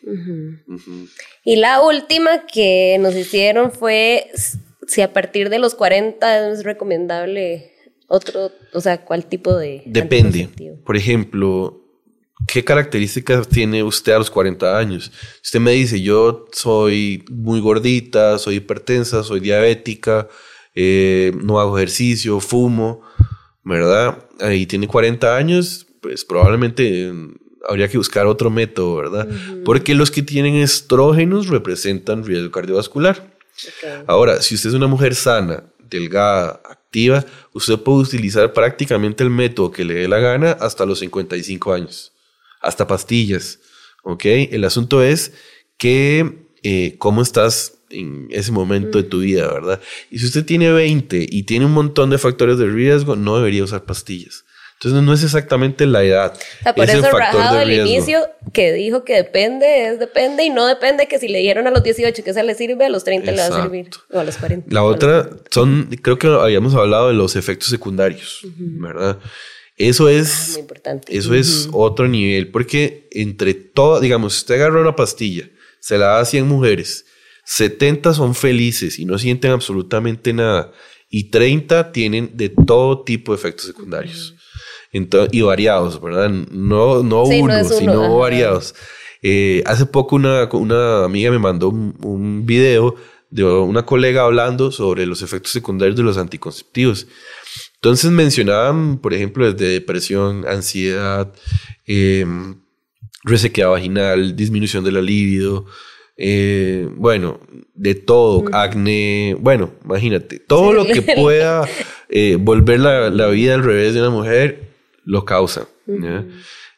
Y 1.44 1.58
la 1.58 1.82
última 1.82 2.46
que 2.46 2.96
nos 3.02 3.18
hicieron 3.18 3.74
fue 3.74 4.30
si 4.88 5.02
a 5.02 5.12
partir 5.12 5.50
de 5.50 5.60
los 5.60 5.76
40 5.76 6.52
es 6.52 6.64
recomendable 6.64 7.74
otro, 8.08 8.50
o 8.72 8.80
sea, 8.80 9.04
cuál 9.04 9.26
tipo 9.26 9.58
de... 9.58 9.84
Depende. 9.86 10.48
Por 10.86 10.96
ejemplo, 10.96 11.84
¿qué 12.48 12.64
características 12.64 13.48
tiene 13.48 13.84
usted 13.84 14.14
a 14.14 14.20
los 14.20 14.32
40 14.32 14.78
años? 14.78 15.12
Usted 15.44 15.60
me 15.60 15.74
dice, 15.74 16.02
yo 16.02 16.46
soy 16.54 17.24
muy 17.30 17.60
gordita, 17.60 18.40
soy 18.40 18.56
hipertensa, 18.56 19.24
soy 19.24 19.42
diabética, 19.42 20.28
eh, 20.74 21.34
no 21.44 21.60
hago 21.60 21.78
ejercicio, 21.78 22.40
fumo, 22.40 23.02
¿verdad? 23.64 24.26
Y 24.52 24.66
tiene 24.66 24.88
40 24.88 25.36
años, 25.36 25.86
pues 26.02 26.24
probablemente 26.24 27.14
habría 27.68 27.90
que 27.90 27.98
buscar 27.98 28.26
otro 28.26 28.50
método, 28.50 28.96
¿verdad? 28.96 29.28
Porque 29.66 29.94
los 29.94 30.10
que 30.10 30.22
tienen 30.22 30.56
estrógenos 30.56 31.48
representan 31.48 32.24
riesgo 32.24 32.50
cardiovascular. 32.52 33.36
Ahora, 34.06 34.42
si 34.42 34.56
usted 34.56 34.70
es 34.70 34.76
una 34.76 34.88
mujer 34.88 35.16
sana, 35.16 35.64
delgada, 35.90 36.62
activa, 36.70 37.26
usted 37.54 37.78
puede 37.80 38.00
utilizar 38.00 38.54
prácticamente 38.54 39.24
el 39.24 39.32
método 39.32 39.72
que 39.72 39.84
le 39.84 39.96
dé 39.96 40.08
la 40.08 40.20
gana 40.20 40.52
hasta 40.52 40.86
los 40.86 41.00
55 41.00 41.74
años 41.74 42.14
hasta 42.68 42.88
pastillas. 42.88 43.60
¿Ok? 44.04 44.26
El 44.26 44.64
asunto 44.64 45.04
es 45.04 45.34
que 45.78 46.48
eh, 46.64 46.96
cómo 46.98 47.22
estás 47.22 47.74
en 47.90 48.28
ese 48.32 48.52
momento 48.52 48.98
de 48.98 49.04
tu 49.06 49.20
vida, 49.20 49.48
¿verdad? 49.48 49.80
Y 50.12 50.20
si 50.20 50.26
usted 50.26 50.46
tiene 50.46 50.72
20 50.72 51.26
y 51.30 51.44
tiene 51.44 51.66
un 51.66 51.74
montón 51.74 52.10
de 52.10 52.18
factores 52.18 52.58
de 52.58 52.68
riesgo, 52.68 53.16
no 53.16 53.38
debería 53.38 53.64
usar 53.64 53.86
pastillas. 53.86 54.44
Entonces 54.80 55.02
no 55.02 55.12
es 55.12 55.24
exactamente 55.24 55.88
la 55.88 56.04
edad. 56.04 56.38
por 56.76 56.88
eso 56.88 56.98
el 56.98 57.12
rajado 57.12 57.58
del 57.58 57.74
inicio 57.74 58.30
que 58.54 58.74
dijo 58.74 59.04
que 59.04 59.16
depende, 59.16 59.88
es 59.88 60.00
depende 60.00 60.44
y 60.44 60.52
no 60.52 60.68
depende 60.68 61.08
que 61.08 61.18
si 61.18 61.28
le 61.28 61.40
dieron 61.40 61.66
a 61.66 61.72
los 61.72 61.82
18 61.82 62.24
que 62.24 62.34
se 62.34 62.44
le 62.44 62.54
sirve, 62.54 62.86
a 62.86 62.90
los 62.90 63.04
30 63.04 63.32
le 63.32 63.38
va 63.38 63.48
a 63.48 63.62
servir. 63.64 63.90
O 64.12 64.20
a 64.20 64.24
los 64.24 64.38
40. 64.38 64.68
La 64.72 64.84
otra 64.84 65.30
son, 65.50 65.90
creo 66.04 66.20
que 66.20 66.28
habíamos 66.28 66.76
hablado 66.76 67.08
de 67.08 67.16
los 67.16 67.36
efectos 67.36 67.70
secundarios, 67.70 68.42
¿verdad? 68.58 69.18
Eso 69.78 70.10
es, 70.10 70.50
Muy 70.54 70.62
importante. 70.62 71.16
eso 71.16 71.36
es 71.36 71.70
otro 71.72 72.08
nivel, 72.08 72.50
porque 72.50 73.08
entre 73.12 73.54
todo, 73.54 74.00
digamos, 74.00 74.34
si 74.34 74.40
usted 74.40 74.56
agarra 74.56 74.82
una 74.82 74.96
pastilla, 74.96 75.50
se 75.80 76.00
la 76.00 76.08
da 76.08 76.20
a 76.20 76.26
100 76.26 76.48
mujeres, 76.48 77.06
70 77.46 78.16
son 78.16 78.34
felices 78.34 78.98
y 78.98 79.06
no 79.06 79.20
sienten 79.20 79.52
absolutamente 79.52 80.34
nada, 80.34 80.72
y 81.10 81.26
30 81.26 81.92
tienen 81.92 82.32
de 82.34 82.50
todo 82.50 83.04
tipo 83.04 83.32
de 83.32 83.38
efectos 83.38 83.68
secundarios. 83.68 84.36
y 85.32 85.42
variados, 85.42 86.02
¿verdad? 86.02 86.30
No, 86.30 87.04
no 87.04 87.24
uno, 87.24 87.64
sino 87.64 88.18
variados. 88.18 88.74
Eh, 89.22 89.62
hace 89.66 89.86
poco 89.86 90.16
una, 90.16 90.50
una, 90.52 91.04
amiga 91.06 91.32
me 91.32 91.40
mandó 91.40 91.70
un, 91.70 91.96
un 92.04 92.46
video 92.46 92.96
de 93.30 93.44
una 93.44 93.86
colega 93.86 94.24
hablando 94.24 94.72
sobre 94.72 95.06
los 95.06 95.22
efectos 95.22 95.52
secundarios 95.52 95.98
de 95.98 96.04
los 96.04 96.18
anticonceptivos. 96.18 97.08
Entonces 97.76 98.12
mencionaban, 98.12 99.00
por 99.00 99.14
ejemplo, 99.14 99.52
desde 99.52 99.72
depresión, 99.72 100.46
ansiedad, 100.48 101.32
eh, 101.86 102.26
resequedad 103.24 103.70
vaginal, 103.70 104.36
disminución 104.36 104.84
de 104.84 104.92
la 104.92 105.02
libido, 105.02 105.66
eh, 106.16 106.90
bueno, 106.96 107.40
de 107.76 107.94
todo, 107.94 108.46
acné, 108.52 109.36
bueno, 109.40 109.74
imagínate, 109.86 110.40
todo 110.40 110.74
lo 110.74 110.86
que 110.88 111.02
pueda 111.02 111.68
eh, 112.10 112.38
volver 112.40 112.80
la, 112.80 113.28
vida 113.28 113.54
al 113.54 113.64
revés 113.64 113.94
de 113.94 114.02
una 114.02 114.10
mujer, 114.10 114.70
lo 115.04 115.26
causa. 115.26 115.68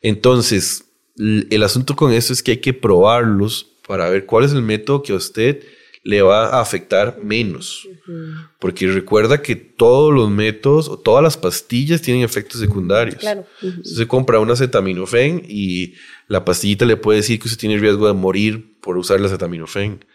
Entonces, 0.01 0.85
el 1.17 1.63
asunto 1.63 1.95
con 1.95 2.12
eso 2.12 2.33
es 2.33 2.43
que 2.43 2.51
hay 2.51 2.57
que 2.57 2.73
probarlos 2.73 3.67
para 3.88 4.09
ver 4.09 4.25
cuál 4.25 4.45
es 4.45 4.51
el 4.51 4.62
método 4.62 5.01
que 5.01 5.13
a 5.13 5.15
usted 5.15 5.63
le 6.03 6.21
va 6.21 6.47
a 6.47 6.62
afectar 6.62 7.19
menos. 7.23 7.88
Porque 8.59 8.88
recuerda 8.88 9.41
que 9.41 9.55
todos 9.55 10.13
los 10.13 10.29
métodos 10.29 10.89
o 10.89 10.97
todas 10.97 11.23
las 11.23 11.38
pastillas 11.38 12.01
tienen 12.01 12.23
efectos 12.23 12.59
secundarios. 12.59 13.17
Claro. 13.17 13.45
Se 13.83 14.07
compra 14.07 14.39
un 14.39 14.49
acetaminofén 14.49 15.43
y 15.47 15.93
la 16.27 16.45
pastillita 16.45 16.85
le 16.85 16.97
puede 16.97 17.17
decir 17.17 17.39
que 17.39 17.47
usted 17.47 17.59
tiene 17.59 17.77
riesgo 17.77 18.07
de 18.07 18.13
morir 18.13 18.77
por 18.81 18.97
usar 18.97 19.19
el 19.19 19.25
acetaminofén. 19.25 20.05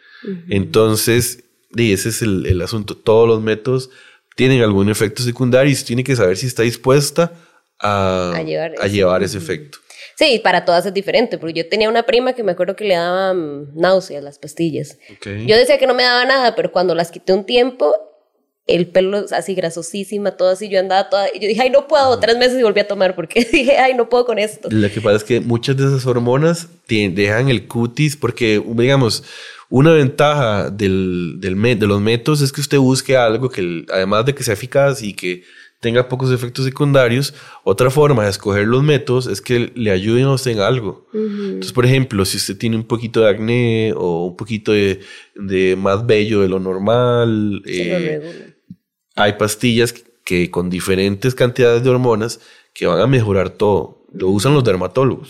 Entonces, 0.49 1.45
ese 1.77 2.09
es 2.09 2.23
el, 2.23 2.61
asunto. 2.63 2.97
Todos 2.97 3.29
los 3.29 3.43
métodos 3.43 3.91
tienen 4.37 4.63
algún 4.63 4.89
efecto 4.89 5.23
secundario 5.23 5.73
y 5.73 5.77
tiene 5.77 6.03
que 6.03 6.17
saber 6.17 6.37
si 6.37 6.47
está 6.47 6.63
dispuesta 6.63 7.33
a, 7.79 8.43
llevar, 8.89 9.23
ese 9.23 9.39
efecto. 9.39 9.79
Sí, 10.17 10.41
para 10.43 10.65
todas 10.65 10.87
es 10.87 10.95
diferente, 10.95 11.39
porque 11.39 11.55
yo 11.55 11.69
tenía 11.69 11.89
una 11.89 12.05
prima 12.05 12.33
que 12.35 12.43
me 12.43 12.53
acuerdo 12.53 12.77
que 12.77 12.85
le 12.85 12.95
daban 12.95 13.75
náuseas 13.75 14.23
las 14.23 14.39
pastillas. 14.39 14.99
Yo 15.25 15.57
decía 15.57 15.79
que 15.79 15.87
no 15.87 15.95
me 15.95 16.05
daba 16.05 16.25
nada, 16.25 16.55
pero 16.55 16.71
cuando 16.71 16.95
las 16.95 17.11
quité 17.11 17.33
un 17.33 17.45
tiempo, 17.45 17.95
el 18.67 18.87
pelo 18.87 19.25
así 19.33 19.55
grasosísima, 19.55 20.33
todo 20.33 20.49
así, 20.49 20.69
yo 20.69 20.81
andaba 20.81 21.11
toda, 21.11 21.27
y 21.35 21.41
yo 21.41 21.49
dije, 21.49 21.63
ay, 21.63 21.71
no 21.71 21.87
puedo, 21.87 22.19
tres 22.19 22.39
meses 22.39 22.59
y 22.59 22.63
volví 22.63 22.81
a 22.81 22.89
tomar 22.89 23.15
porque 23.15 23.45
dije, 23.53 23.77
ay, 23.77 23.95
no 23.95 24.09
puedo 24.09 24.25
con 24.25 24.39
esto. 24.39 24.69
Lo 24.71 24.91
que 24.91 25.01
pasa 25.01 25.17
es 25.17 25.25
que 25.25 25.41
muchas 25.41 25.77
de 25.77 25.87
esas 25.87 26.07
hormonas 26.07 26.69
dejan 26.89 27.49
el 27.49 27.67
cutis 27.67 28.17
porque, 28.17 28.63
digamos, 28.65 29.25
una 29.69 29.93
ventaja 29.93 30.71
del, 30.71 31.37
del 31.39 31.61
de 31.79 31.87
los 31.87 32.01
métodos 32.01 32.41
es 32.43 32.53
que 32.53 32.61
usted 32.61 32.79
busque 32.79 33.17
algo 33.17 33.51
que, 33.51 33.85
además 33.93 34.25
de 34.25 34.35
que 34.35 34.45
sea 34.45 34.55
eficaz 34.55 35.03
y 35.03 35.15
que 35.15 35.43
tenga 35.85 36.09
pocos 36.09 36.33
efectos 36.33 36.65
secundarios, 36.65 37.35
otra 37.63 37.91
forma 37.91 38.25
de 38.25 38.31
escoger 38.31 38.67
los 38.67 38.83
métodos 38.83 39.27
es 39.27 39.43
que 39.43 39.71
le 39.75 39.91
ayuden 39.91 40.25
a 40.25 40.33
usted 40.33 40.53
en 40.53 40.61
algo. 40.61 41.07
Entonces, 41.13 41.73
por 41.75 41.85
ejemplo, 41.85 42.25
si 42.25 42.39
usted 42.39 42.57
tiene 42.57 42.77
un 42.77 42.85
poquito 42.85 43.21
de 43.21 43.29
acné 43.29 43.93
o 43.95 44.25
un 44.25 44.35
poquito 44.35 44.73
de, 44.73 45.01
de 45.35 45.77
más 45.77 46.07
vello 46.07 46.41
de 46.41 46.49
lo 46.49 46.59
normal, 46.59 47.61
eh, 47.67 48.55
hay 49.15 49.35
pastillas 49.35 49.93
que 50.25 50.51
con 50.51 50.71
diferentes 50.71 51.35
cantidades 51.35 51.85
de 51.85 51.91
hormonas 51.91 52.41
que 52.73 52.87
van 52.87 53.01
a 53.01 53.07
mejorar 53.07 53.51
todo. 53.51 54.07
Lo 54.15 54.31
usan 54.31 54.55
los 54.55 54.65
dermatólogos. 54.65 55.29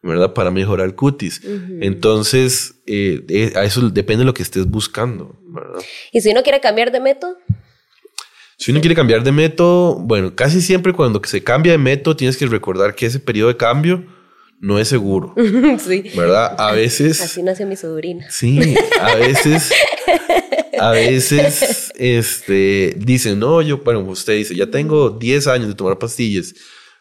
¿verdad? 0.00 0.32
Para 0.32 0.52
mejorar 0.52 0.86
el 0.86 0.94
cutis. 0.94 1.42
Entonces, 1.80 2.76
eh, 2.86 3.52
a 3.56 3.64
eso 3.64 3.90
depende 3.90 4.20
de 4.20 4.26
lo 4.26 4.32
que 4.32 4.44
estés 4.44 4.64
buscando, 4.64 5.36
¿verdad? 5.42 5.80
¿Y 6.12 6.20
si 6.20 6.30
uno 6.30 6.44
quiere 6.44 6.60
cambiar 6.60 6.92
de 6.92 7.00
método? 7.00 7.36
Si 8.58 8.72
uno 8.72 8.80
quiere 8.80 8.96
cambiar 8.96 9.22
de 9.22 9.30
método, 9.30 9.94
bueno, 9.94 10.34
casi 10.34 10.60
siempre 10.60 10.92
cuando 10.92 11.22
se 11.24 11.44
cambia 11.44 11.70
de 11.70 11.78
método 11.78 12.16
tienes 12.16 12.36
que 12.36 12.44
recordar 12.46 12.96
que 12.96 13.06
ese 13.06 13.20
periodo 13.20 13.50
de 13.50 13.56
cambio 13.56 14.04
no 14.58 14.80
es 14.80 14.88
seguro. 14.88 15.32
sí. 15.78 16.10
¿Verdad? 16.16 16.56
A 16.58 16.72
veces... 16.72 17.20
Así 17.20 17.40
nació 17.44 17.68
mi 17.68 17.76
sobrina. 17.76 18.26
Sí, 18.30 18.74
a 19.00 19.14
veces... 19.14 19.72
a 20.80 20.90
veces 20.90 21.92
este, 21.94 22.94
dicen, 22.98 23.38
no, 23.38 23.62
yo, 23.62 23.78
bueno, 23.78 24.00
usted 24.00 24.34
dice, 24.34 24.56
ya 24.56 24.66
tengo 24.68 25.10
10 25.10 25.46
años 25.46 25.68
de 25.68 25.74
tomar 25.74 25.96
pastillas, 25.98 26.52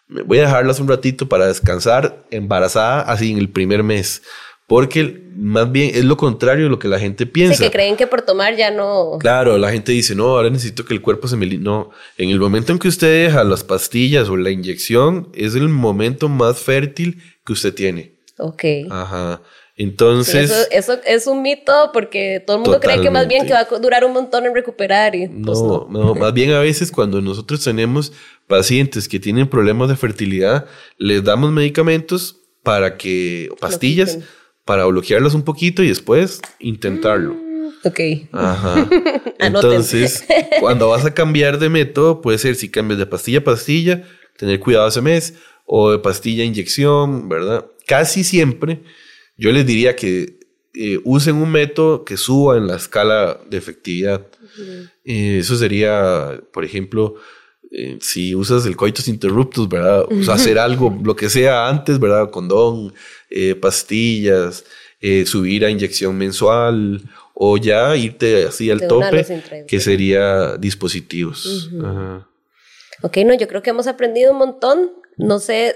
voy 0.08 0.38
a 0.38 0.41
dejarlas 0.41 0.80
un 0.80 0.88
ratito 0.88 1.28
para 1.28 1.48
descansar 1.48 2.24
embarazada 2.30 3.02
así 3.02 3.32
en 3.32 3.39
el 3.39 3.50
primer 3.50 3.82
mes. 3.82 4.22
Porque 4.67 5.23
más 5.34 5.71
bien 5.71 5.91
es 5.95 6.03
lo 6.03 6.17
contrario 6.17 6.65
de 6.65 6.69
lo 6.69 6.77
que 6.77 6.89
la 6.89 6.99
gente 6.99 7.25
piensa. 7.25 7.56
Sí, 7.56 7.63
que 7.63 7.71
creen 7.71 7.95
que 7.95 8.06
por 8.06 8.23
tomar 8.23 8.58
ya 8.58 8.69
no. 8.69 9.17
Claro, 9.19 9.58
la 9.58 9.71
gente 9.71 9.93
dice, 9.93 10.13
no, 10.13 10.25
ahora 10.25 10.49
necesito 10.49 10.84
que 10.84 10.93
el 10.93 11.01
cuerpo 11.01 11.30
se 11.30 11.38
me. 11.38 11.47
No, 11.58 11.91
en 12.17 12.30
el 12.32 12.39
momento 12.39 12.73
en 12.73 12.80
que 12.80 12.89
usted 12.89 13.27
deja 13.27 13.45
las 13.45 13.63
pastillas 13.63 14.27
o 14.27 14.36
la 14.36 14.49
inyección, 14.49 15.30
es 15.34 15.56
el 15.56 15.69
momento 15.69 16.27
más 16.27 16.60
fértil 16.60 17.23
que 17.45 17.53
usted 17.53 17.73
tiene. 17.73 18.15
Ok. 18.39 18.63
Ajá. 18.89 19.41
Entonces. 19.77 20.67
eso, 20.71 20.97
es 21.06 21.27
un 21.27 21.43
mito 21.43 21.91
porque 21.93 22.43
todo 22.45 22.58
el 22.58 22.63
mundo 22.63 22.80
cree 22.82 22.99
que 22.99 23.12
más 23.12 23.27
bien 23.27 23.45
que 23.45 23.53
va 23.53 23.60
a 23.60 23.80
durar 23.80 24.03
un 24.03 24.12
montón 24.12 24.45
en 24.47 24.53
recuperar. 24.53 25.15
Y, 25.15 25.27
pues, 25.27 25.62
no, 25.62 25.88
no, 25.89 26.13
más 26.13 26.34
bien 26.34 26.51
a 26.51 26.60
veces 26.60 26.91
cuando 26.91 27.21
nosotros 27.21 27.63
tenemos 27.63 28.12
pacientes 28.47 29.08
que 29.08 29.19
tienen 29.19 29.47
problemas 29.47 29.88
de 29.88 29.95
fertilidad, 29.95 30.65
les 30.97 31.23
damos 31.23 31.51
medicamentos 31.51 32.38
para 32.63 32.97
que. 32.97 33.49
pastillas 33.62 34.17
para 34.67 34.86
bloquearlos 34.86 35.34
un 35.34 35.41
poquito 35.41 35.82
y 35.82 35.88
después 35.88 36.39
intentarlo. 36.60 37.34
Mm, 37.34 37.69
ok. 37.84 37.99
Ajá. 38.32 38.88
Entonces, 39.39 40.23
cuando 40.60 40.89
vas 40.89 41.06
a 41.06 41.15
cambiar 41.15 41.58
de 41.58 41.69
método, 41.69 42.21
puede 42.21 42.38
ser 42.38 42.53
si 42.53 42.69
cambias 42.69 42.99
de 42.99 43.08
pastilla 43.08 43.39
a 43.39 43.43
pastilla, 43.43 44.03
tener 44.38 44.60
cuidado 44.60 44.88
ese 44.88 45.01
mes, 45.01 45.34
o 45.65 45.91
de 45.91 45.97
pastilla 45.97 46.43
a 46.43 46.45
inyección, 46.45 47.27
¿verdad? 47.27 47.65
Casi 47.88 48.23
siempre 48.23 48.84
yo 49.38 49.51
les 49.51 49.65
diría 49.65 49.95
que 49.95 50.39
eh, 50.73 50.99
usen 51.03 51.36
un 51.36 51.51
método 51.51 52.03
que 52.03 52.17
suba 52.17 52.58
en 52.58 52.67
la 52.67 52.75
escala 52.75 53.39
de 53.49 53.58
efectividad. 53.58 54.27
Eh, 55.06 55.38
eso 55.39 55.56
sería, 55.56 56.41
por 56.51 56.65
ejemplo, 56.65 57.15
eh, 57.71 57.97
si 58.01 58.34
usas 58.34 58.65
el 58.65 58.75
coitus 58.75 59.08
interruptus, 59.08 59.67
¿verdad? 59.67 60.06
O 60.10 60.23
sea, 60.23 60.36
hacer 60.36 60.58
algo, 60.58 60.97
lo 61.03 61.15
que 61.15 61.30
sea 61.30 61.67
antes, 61.67 61.99
¿verdad? 61.99 62.30
Condón, 62.30 62.93
eh, 63.30 63.56
pastillas, 63.56 64.63
eh, 65.01 65.25
subir 65.25 65.65
a 65.65 65.69
inyección 65.69 66.17
mensual 66.17 67.01
o 67.34 67.58
ya 67.58 67.95
irte 67.95 68.45
así 68.45 68.71
al 68.71 68.88
tope, 68.88 69.25
que 69.67 69.80
sería 69.80 70.58
dispositivos. 70.58 71.69
Ok, 73.03 73.17
no, 73.25 73.34
yo 73.36 73.47
creo 73.47 73.62
que 73.62 73.69
hemos 73.69 73.88
aprendido 73.88 74.32
un 74.32 74.38
montón. 74.39 74.91
No 75.17 75.39
sé, 75.39 75.75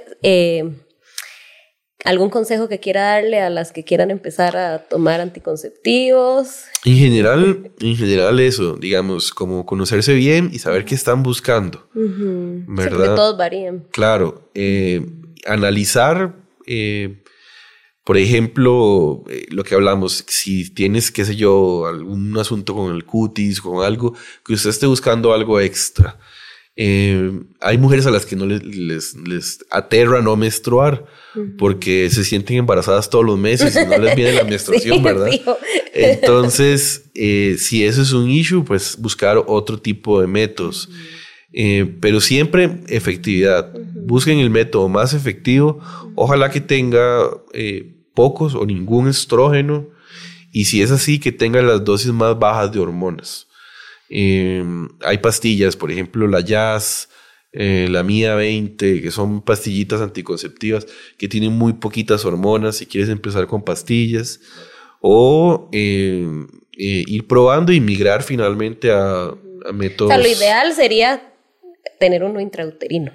¿Algún 2.03 2.29
consejo 2.31 2.67
que 2.67 2.79
quiera 2.79 3.13
darle 3.13 3.41
a 3.41 3.49
las 3.51 3.71
que 3.71 3.83
quieran 3.83 4.09
empezar 4.09 4.57
a 4.57 4.79
tomar 4.79 5.21
anticonceptivos? 5.21 6.63
En 6.83 6.97
general, 6.97 7.71
en 7.79 7.95
general 7.95 8.39
eso, 8.39 8.75
digamos, 8.75 9.31
como 9.31 9.67
conocerse 9.67 10.15
bien 10.15 10.49
y 10.51 10.57
saber 10.57 10.83
qué 10.83 10.95
están 10.95 11.21
buscando. 11.21 11.87
¿Verdad? 11.93 13.15
todos 13.15 13.37
varían. 13.37 13.85
Claro. 13.91 14.49
Eh, 14.55 15.05
analizar, 15.45 16.35
eh, 16.65 17.21
por 18.03 18.17
ejemplo, 18.17 19.23
eh, 19.29 19.45
lo 19.49 19.63
que 19.63 19.75
hablamos, 19.75 20.25
si 20.27 20.73
tienes, 20.73 21.11
qué 21.11 21.23
sé 21.23 21.35
yo, 21.35 21.85
algún 21.85 22.35
asunto 22.39 22.73
con 22.73 22.95
el 22.95 23.05
cutis, 23.05 23.61
con 23.61 23.85
algo, 23.85 24.15
que 24.43 24.53
usted 24.53 24.71
esté 24.71 24.87
buscando 24.87 25.33
algo 25.33 25.59
extra. 25.59 26.17
hay 26.75 27.77
mujeres 27.77 28.07
a 28.07 28.11
las 28.11 28.25
que 28.25 28.35
no 28.35 28.47
les, 28.47 28.63
les, 28.63 29.15
les 29.17 29.59
aterra 29.69 30.23
no 30.23 30.35
menstruar 30.35 31.05
porque 31.57 32.09
se 32.09 32.23
sienten 32.23 32.57
embarazadas 32.57 33.09
todos 33.09 33.25
los 33.25 33.37
meses 33.37 33.75
y 33.75 33.85
no 33.85 33.97
les 33.97 34.15
viene 34.15 34.33
la 34.33 34.43
menstruación, 34.49 35.01
¿verdad? 35.01 35.29
Entonces, 35.93 37.09
eh, 37.15 37.55
si 37.57 37.85
eso 37.85 38.01
es 38.01 38.11
un 38.11 38.29
issue, 38.29 38.63
pues 38.63 38.97
buscar 38.97 39.41
otro 39.47 39.79
tipo 39.79 40.21
de 40.21 40.27
métodos. 40.27 40.89
Eh, 41.53 41.97
pero 41.99 42.21
siempre 42.21 42.79
efectividad. 42.87 43.73
Busquen 43.93 44.39
el 44.39 44.49
método 44.49 44.89
más 44.89 45.13
efectivo. 45.13 45.79
Ojalá 46.15 46.49
que 46.49 46.61
tenga 46.61 47.29
eh, 47.53 47.93
pocos 48.13 48.55
o 48.55 48.65
ningún 48.65 49.07
estrógeno. 49.07 49.87
Y 50.51 50.65
si 50.65 50.81
es 50.81 50.91
así, 50.91 51.19
que 51.19 51.31
tenga 51.31 51.61
las 51.61 51.83
dosis 51.83 52.11
más 52.11 52.37
bajas 52.37 52.71
de 52.71 52.79
hormonas. 52.79 53.47
hay 54.09 55.17
pastillas, 55.21 55.77
por 55.77 55.91
ejemplo, 55.91 56.27
la 56.27 56.41
Jazz, 56.41 57.07
eh, 57.53 57.87
la 57.89 58.03
Mía 58.03 58.35
20, 58.35 59.01
que 59.01 59.11
son 59.11 59.41
pastillitas 59.41 59.99
anticonceptivas 59.99 60.87
que 61.17 61.27
tienen 61.27 61.51
muy 61.51 61.73
poquitas 61.73 62.23
hormonas 62.23 62.77
si 62.77 62.85
quieres 62.85 63.09
empezar 63.09 63.47
con 63.47 63.63
pastillas, 63.63 64.39
o 65.01 65.69
eh, 65.73 66.25
eh, 66.77 67.03
ir 67.05 67.27
probando 67.27 67.73
y 67.73 67.81
migrar 67.81 68.23
finalmente 68.23 68.91
a, 68.91 69.31
métodos. 69.73 70.11
O 70.11 70.15
sea, 70.15 70.17
lo 70.17 70.27
ideal 70.27 70.73
sería 70.73 71.33
tener 71.99 72.23
uno 72.23 72.39
intrauterino. 72.39 73.11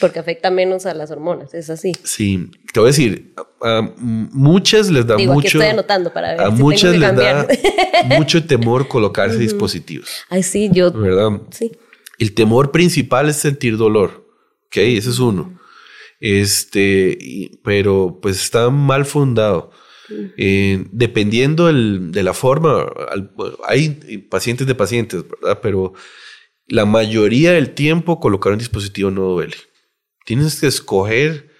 Porque 0.00 0.20
afecta 0.20 0.52
menos 0.52 0.86
a 0.86 0.94
las 0.94 1.10
hormonas, 1.10 1.54
es 1.54 1.70
así. 1.70 1.90
Sí, 2.04 2.48
te 2.72 2.78
voy 2.78 2.86
a 2.86 2.92
decir, 2.92 3.34
a 3.60 3.82
muchas 3.98 4.88
les 4.90 5.04
da 5.04 5.18
mucho. 5.18 5.58
estoy 5.58 5.66
anotando 5.66 6.12
para 6.12 6.30
ver 6.30 6.40
a 6.40 6.50
muchas 6.50 6.96
les 6.96 7.16
da 7.16 7.48
mucho 8.16 8.46
temor 8.46 8.86
colocarse 8.88 9.38
dispositivos. 9.38 10.08
Ay, 10.28 10.44
sí, 10.44 10.70
yo. 10.72 10.92
¿Verdad? 10.92 11.40
Sí. 11.50 11.72
El 12.18 12.34
temor 12.34 12.72
principal 12.72 13.28
es 13.28 13.36
sentir 13.36 13.76
dolor. 13.76 14.26
¿Ok? 14.66 14.76
Ese 14.76 15.10
es 15.10 15.18
uno. 15.18 15.58
Este, 16.20 17.50
pero 17.62 18.18
pues 18.20 18.42
está 18.42 18.70
mal 18.70 19.06
fundado. 19.06 19.70
Eh, 20.36 20.86
dependiendo 20.90 21.66
de 21.66 22.22
la 22.22 22.32
forma, 22.32 22.86
hay 23.66 23.90
pacientes 24.30 24.66
de 24.66 24.74
pacientes, 24.74 25.22
¿verdad? 25.28 25.60
Pero 25.62 25.92
la 26.66 26.86
mayoría 26.86 27.52
del 27.52 27.74
tiempo 27.74 28.20
colocar 28.20 28.52
un 28.52 28.58
dispositivo 28.58 29.10
no 29.10 29.22
duele. 29.22 29.56
Tienes 30.24 30.60
que 30.60 30.66
escoger 30.66 31.50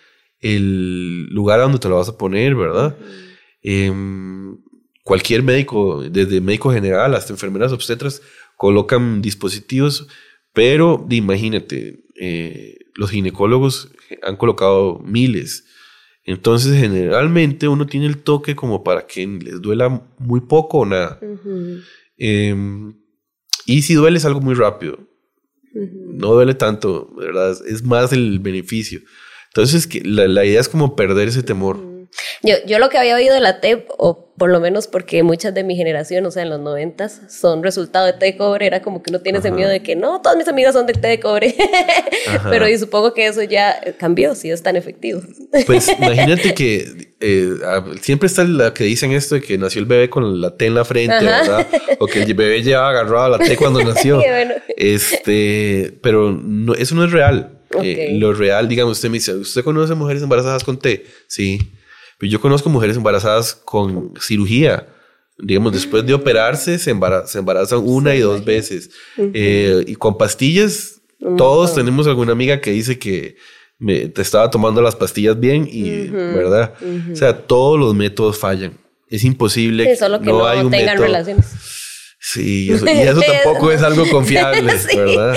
el 0.41 1.27
lugar 1.27 1.61
donde 1.61 1.79
te 1.79 1.89
lo 1.89 1.97
vas 1.97 2.09
a 2.09 2.17
poner, 2.17 2.55
¿verdad? 2.55 2.97
Em, 3.63 4.59
cualquier 5.03 5.43
médico, 5.43 6.03
desde 6.03 6.41
médico 6.41 6.73
general 6.73 7.15
hasta 7.15 7.33
enfermeras 7.33 7.73
obstetras, 7.73 8.23
colocan 8.57 9.21
dispositivos 9.23 10.09
pero 10.53 11.07
imagínate, 11.11 12.05
eh, 12.21 12.79
los 12.95 13.11
ginecólogos 13.11 13.91
han 14.23 14.37
colocado 14.37 15.01
miles. 15.05 15.65
Entonces, 16.25 16.79
generalmente 16.79 17.69
uno 17.69 17.87
tiene 17.87 18.07
el 18.07 18.19
toque 18.19 18.55
como 18.55 18.85
para 18.85 19.07
que 19.07 19.27
les 19.27 19.63
duela 19.63 20.03
muy 20.19 20.41
poco 20.41 20.79
o 20.81 20.87
nada. 20.87 21.19
Em, 22.17 22.95
y 23.65 23.83
si 23.83 23.95
duele 23.95 24.19
es 24.19 24.25
algo 24.25 24.41
muy 24.41 24.55
rápido. 24.55 24.99
No 25.73 26.35
duele 26.35 26.55
tanto, 26.55 27.15
¿verdad? 27.17 27.57
Es 27.67 27.85
más 27.85 28.13
el 28.13 28.41
beneficio. 28.41 29.01
Entonces, 29.49 29.87
que 29.87 30.03
la, 30.03 30.27
la 30.29 30.45
idea 30.45 30.61
es 30.61 30.69
como 30.69 30.97
perder 30.97 31.29
ese 31.29 31.43
temor. 31.43 31.79
Yo, 32.43 32.57
yo 32.67 32.79
lo 32.79 32.89
que 32.89 32.99
había 32.99 33.15
oído 33.15 33.35
de 33.35 33.41
la 33.41 33.61
TEP, 33.61 33.89
o 33.99 34.29
por 34.39 34.51
lo 34.51 34.61
menos 34.61 34.87
porque 34.87 35.23
muchas 35.23 35.53
de 35.53 35.65
mi 35.65 35.77
generación, 35.77 36.25
o 36.25 36.31
sea, 36.31 36.45
en 36.45 36.51
los 36.51 36.61
noventas, 36.61 37.21
son 37.29 37.63
resultado 37.63 38.07
de 38.07 38.13
té 38.13 38.27
de 38.27 38.37
cobre, 38.37 38.67
era 38.67 38.83
como 38.83 39.03
que 39.03 39.11
uno 39.11 39.21
tiene 39.21 39.41
ese 39.41 39.51
miedo 39.51 39.69
de 39.69 39.83
que 39.83 39.97
no, 39.97 40.23
todas 40.23 40.39
mis 40.39 40.47
amigas 40.47 40.75
son 40.75 40.87
de 40.87 40.93
té 40.93 41.09
de 41.09 41.21
cobre. 41.21 41.55
Pero 42.51 42.69
y 42.69 42.79
supongo 42.79 43.13
que 43.15 43.27
eso 43.27 43.43
ya 43.43 43.81
cambió, 43.99 44.35
si 44.35 44.51
es 44.51 44.63
tan 44.63 44.77
efectivo. 44.77 45.21
Pues 45.67 45.89
imagínate 45.99 46.55
que 46.55 47.13
eh, 47.21 47.55
siempre 48.01 48.29
está 48.29 48.45
la 48.45 48.73
que 48.73 48.85
dicen 48.85 49.13
esto 49.13 49.35
de 49.35 49.41
que 49.41 49.59
nació 49.59 49.81
el 49.81 49.87
bebé 49.87 50.09
con 50.09 50.41
la 50.41 50.57
T 50.57 50.67
en 50.67 50.75
la 50.75 50.85
frente, 50.85 51.25
¿verdad? 51.25 51.67
O 51.99 52.07
que 52.07 52.23
el 52.23 52.35
bebé 52.35 52.63
llevaba 52.63 52.91
agarrado 52.91 53.31
la 53.31 53.39
T 53.39 53.57
cuando 53.57 53.83
nació. 53.85 54.23
Este, 54.77 55.99
pero 56.01 56.31
no, 56.31 56.75
eso 56.75 56.95
no 56.95 57.05
es 57.05 57.11
real. 57.11 57.59
Eh, 57.83 58.13
lo 58.15 58.33
real, 58.33 58.69
digamos, 58.69 58.99
usted 58.99 59.11
me 59.11 59.15
dice, 59.15 59.35
¿usted 59.35 59.63
conoce 59.63 59.95
mujeres 59.95 60.23
embarazadas 60.23 60.65
con 60.65 60.79
T? 60.79 61.05
Sí. 61.27 61.59
Pero 62.19 62.31
yo 62.31 62.41
conozco 62.41 62.69
mujeres 62.69 62.97
embarazadas 62.97 63.55
con 63.55 64.13
cirugía. 64.21 64.89
Digamos, 65.39 65.73
después 65.73 66.05
de 66.05 66.15
operarse, 66.15 66.79
se, 66.79 66.91
embarazan 66.91 67.83
una 67.85 68.15
y 68.17 68.21
dos 68.21 68.45
veces. 68.45 68.91
Eh, 69.17 69.85
y 69.87 69.95
con 69.95 70.19
pastillas, 70.19 71.01
todos 71.37 71.75
tenemos 71.75 72.09
alguna 72.09 72.33
amiga 72.33 72.61
que 72.61 72.73
dice 72.73 72.99
que 72.99 73.37
me, 73.79 74.09
te 74.09 74.23
estaba 74.23 74.51
tomando 74.51 74.83
las 74.83 74.97
pastillas 74.97 75.39
bien 75.39 75.69
y, 75.71 76.09
¿verdad? 76.09 76.75
O 77.13 77.17
sea, 77.17 77.47
todos 77.47 77.79
los 77.79 77.95
métodos 77.95 78.37
fallan. 78.37 78.77
Es 79.09 79.25
imposible. 79.25 79.95
solo 79.97 80.21
que 80.21 80.27
no, 80.27 80.47
hay 80.47 80.61
un 80.61 80.71
tengan 80.71 80.99
relaciones. 80.99 81.47
Sí, 82.21 82.67
y 82.67 82.73
eso 82.73 82.85
tampoco 83.45 83.71
es 83.71 83.83
algo 83.83 84.09
confiable, 84.11 84.75
¿verdad? 84.97 85.37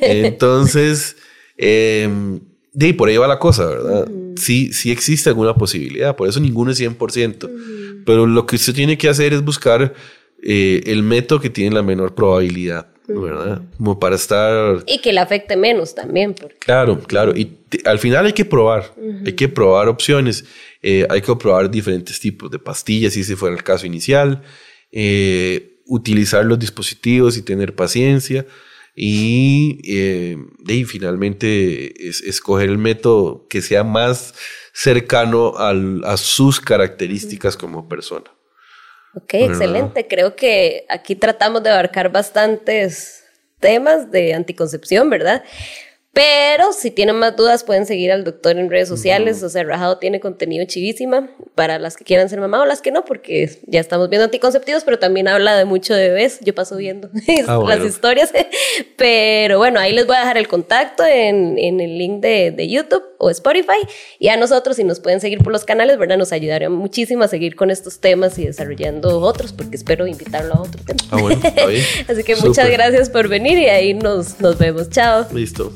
Entonces, 0.00 1.16
eh, 1.56 2.08
de 2.72 2.94
por 2.94 3.08
ahí 3.08 3.16
va 3.16 3.28
la 3.28 3.38
cosa, 3.38 3.64
¿verdad? 3.66 4.08
Sí, 4.36 4.72
sí 4.72 4.90
existe 4.90 5.28
alguna 5.28 5.54
posibilidad, 5.54 6.16
por 6.16 6.28
eso 6.28 6.40
ninguno 6.40 6.70
es 6.70 6.80
100%. 6.80 8.04
Pero 8.04 8.26
lo 8.26 8.46
que 8.46 8.56
usted 8.56 8.74
tiene 8.74 8.96
que 8.96 9.08
hacer 9.08 9.32
es 9.32 9.44
buscar 9.44 9.94
eh, 10.42 10.82
el 10.86 11.02
método 11.02 11.40
que 11.40 11.50
tiene 11.50 11.74
la 11.74 11.82
menor 11.82 12.14
probabilidad. 12.14 12.88
¿verdad? 13.08 13.62
Como 13.76 13.98
para 13.98 14.16
estar... 14.16 14.82
Y 14.86 14.98
que 14.98 15.12
le 15.12 15.20
afecte 15.20 15.56
menos 15.56 15.94
también. 15.94 16.34
Claro, 16.58 17.00
claro. 17.00 17.36
Y 17.36 17.56
al 17.84 17.98
final 17.98 18.26
hay 18.26 18.32
que 18.32 18.44
probar, 18.44 18.94
hay 19.24 19.32
que 19.34 19.48
probar 19.48 19.88
opciones, 19.88 20.44
eh, 20.82 21.06
hay 21.08 21.20
que 21.20 21.36
probar 21.36 21.70
diferentes 21.70 22.18
tipos 22.18 22.50
de 22.50 22.58
pastillas, 22.58 23.12
si 23.12 23.20
ese 23.20 23.36
fuera 23.36 23.54
el 23.54 23.62
caso 23.62 23.86
inicial, 23.86 24.42
eh, 24.90 25.80
utilizar 25.86 26.44
los 26.44 26.58
dispositivos 26.58 27.36
y 27.36 27.42
tener 27.42 27.74
paciencia. 27.74 28.46
Y, 28.98 29.78
eh, 29.84 30.38
y 30.66 30.84
finalmente 30.84 32.08
es, 32.08 32.22
escoger 32.22 32.70
el 32.70 32.78
método 32.78 33.46
que 33.48 33.60
sea 33.60 33.84
más 33.84 34.34
cercano 34.72 35.54
a 35.56 36.16
sus 36.16 36.60
características 36.60 37.56
como 37.56 37.88
persona. 37.88 38.30
Ok, 39.14 39.34
excelente. 39.34 40.06
Creo 40.08 40.34
que 40.34 40.86
aquí 40.88 41.14
tratamos 41.14 41.62
de 41.62 41.70
abarcar 41.70 42.10
bastantes 42.10 43.24
temas 43.60 44.10
de 44.10 44.34
anticoncepción, 44.34 45.08
¿verdad? 45.08 45.44
Pero 46.16 46.72
si 46.72 46.90
tienen 46.90 47.16
más 47.16 47.36
dudas 47.36 47.62
pueden 47.62 47.84
seguir 47.84 48.10
al 48.10 48.24
doctor 48.24 48.56
en 48.56 48.70
redes 48.70 48.88
sociales. 48.88 49.42
O 49.42 49.50
sea, 49.50 49.64
Rajado 49.64 49.98
tiene 49.98 50.18
contenido 50.18 50.64
chivísima 50.64 51.28
para 51.54 51.78
las 51.78 51.94
que 51.94 52.04
quieran 52.04 52.30
ser 52.30 52.40
mamá 52.40 52.62
o 52.62 52.64
las 52.64 52.80
que 52.80 52.90
no, 52.90 53.04
porque 53.04 53.50
ya 53.66 53.80
estamos 53.80 54.08
viendo 54.08 54.24
anticonceptivos, 54.24 54.82
pero 54.82 54.98
también 54.98 55.28
habla 55.28 55.58
de 55.58 55.66
mucho 55.66 55.92
de 55.92 56.08
bebés. 56.08 56.38
Yo 56.40 56.54
paso 56.54 56.78
viendo 56.78 57.10
ah, 57.46 57.62
las 57.68 57.84
historias. 57.84 58.32
pero 58.96 59.58
bueno, 59.58 59.78
ahí 59.78 59.92
les 59.92 60.06
voy 60.06 60.16
a 60.16 60.20
dejar 60.20 60.38
el 60.38 60.48
contacto 60.48 61.04
en, 61.04 61.58
en 61.58 61.80
el 61.80 61.98
link 61.98 62.22
de, 62.22 62.50
de, 62.50 62.66
YouTube 62.66 63.04
o 63.18 63.28
Spotify. 63.28 63.86
Y 64.18 64.28
a 64.28 64.38
nosotros, 64.38 64.76
si 64.76 64.84
nos 64.84 65.00
pueden 65.00 65.20
seguir 65.20 65.40
por 65.42 65.52
los 65.52 65.66
canales, 65.66 65.98
¿verdad? 65.98 66.16
Nos 66.16 66.32
ayudaría 66.32 66.70
muchísimo 66.70 67.24
a 67.24 67.28
seguir 67.28 67.56
con 67.56 67.70
estos 67.70 68.00
temas 68.00 68.38
y 68.38 68.46
desarrollando 68.46 69.20
otros, 69.20 69.52
porque 69.52 69.76
espero 69.76 70.06
invitarlo 70.06 70.54
a 70.54 70.62
otro 70.62 70.82
tema. 70.82 70.98
Ah, 71.10 71.20
bueno, 71.20 71.42
Así 72.08 72.24
que 72.24 72.36
muchas 72.36 72.70
gracias 72.70 73.10
por 73.10 73.28
venir 73.28 73.58
y 73.58 73.66
ahí 73.66 73.92
nos, 73.92 74.40
nos 74.40 74.56
vemos. 74.56 74.88
Chao. 74.88 75.26
Listo. 75.34 75.74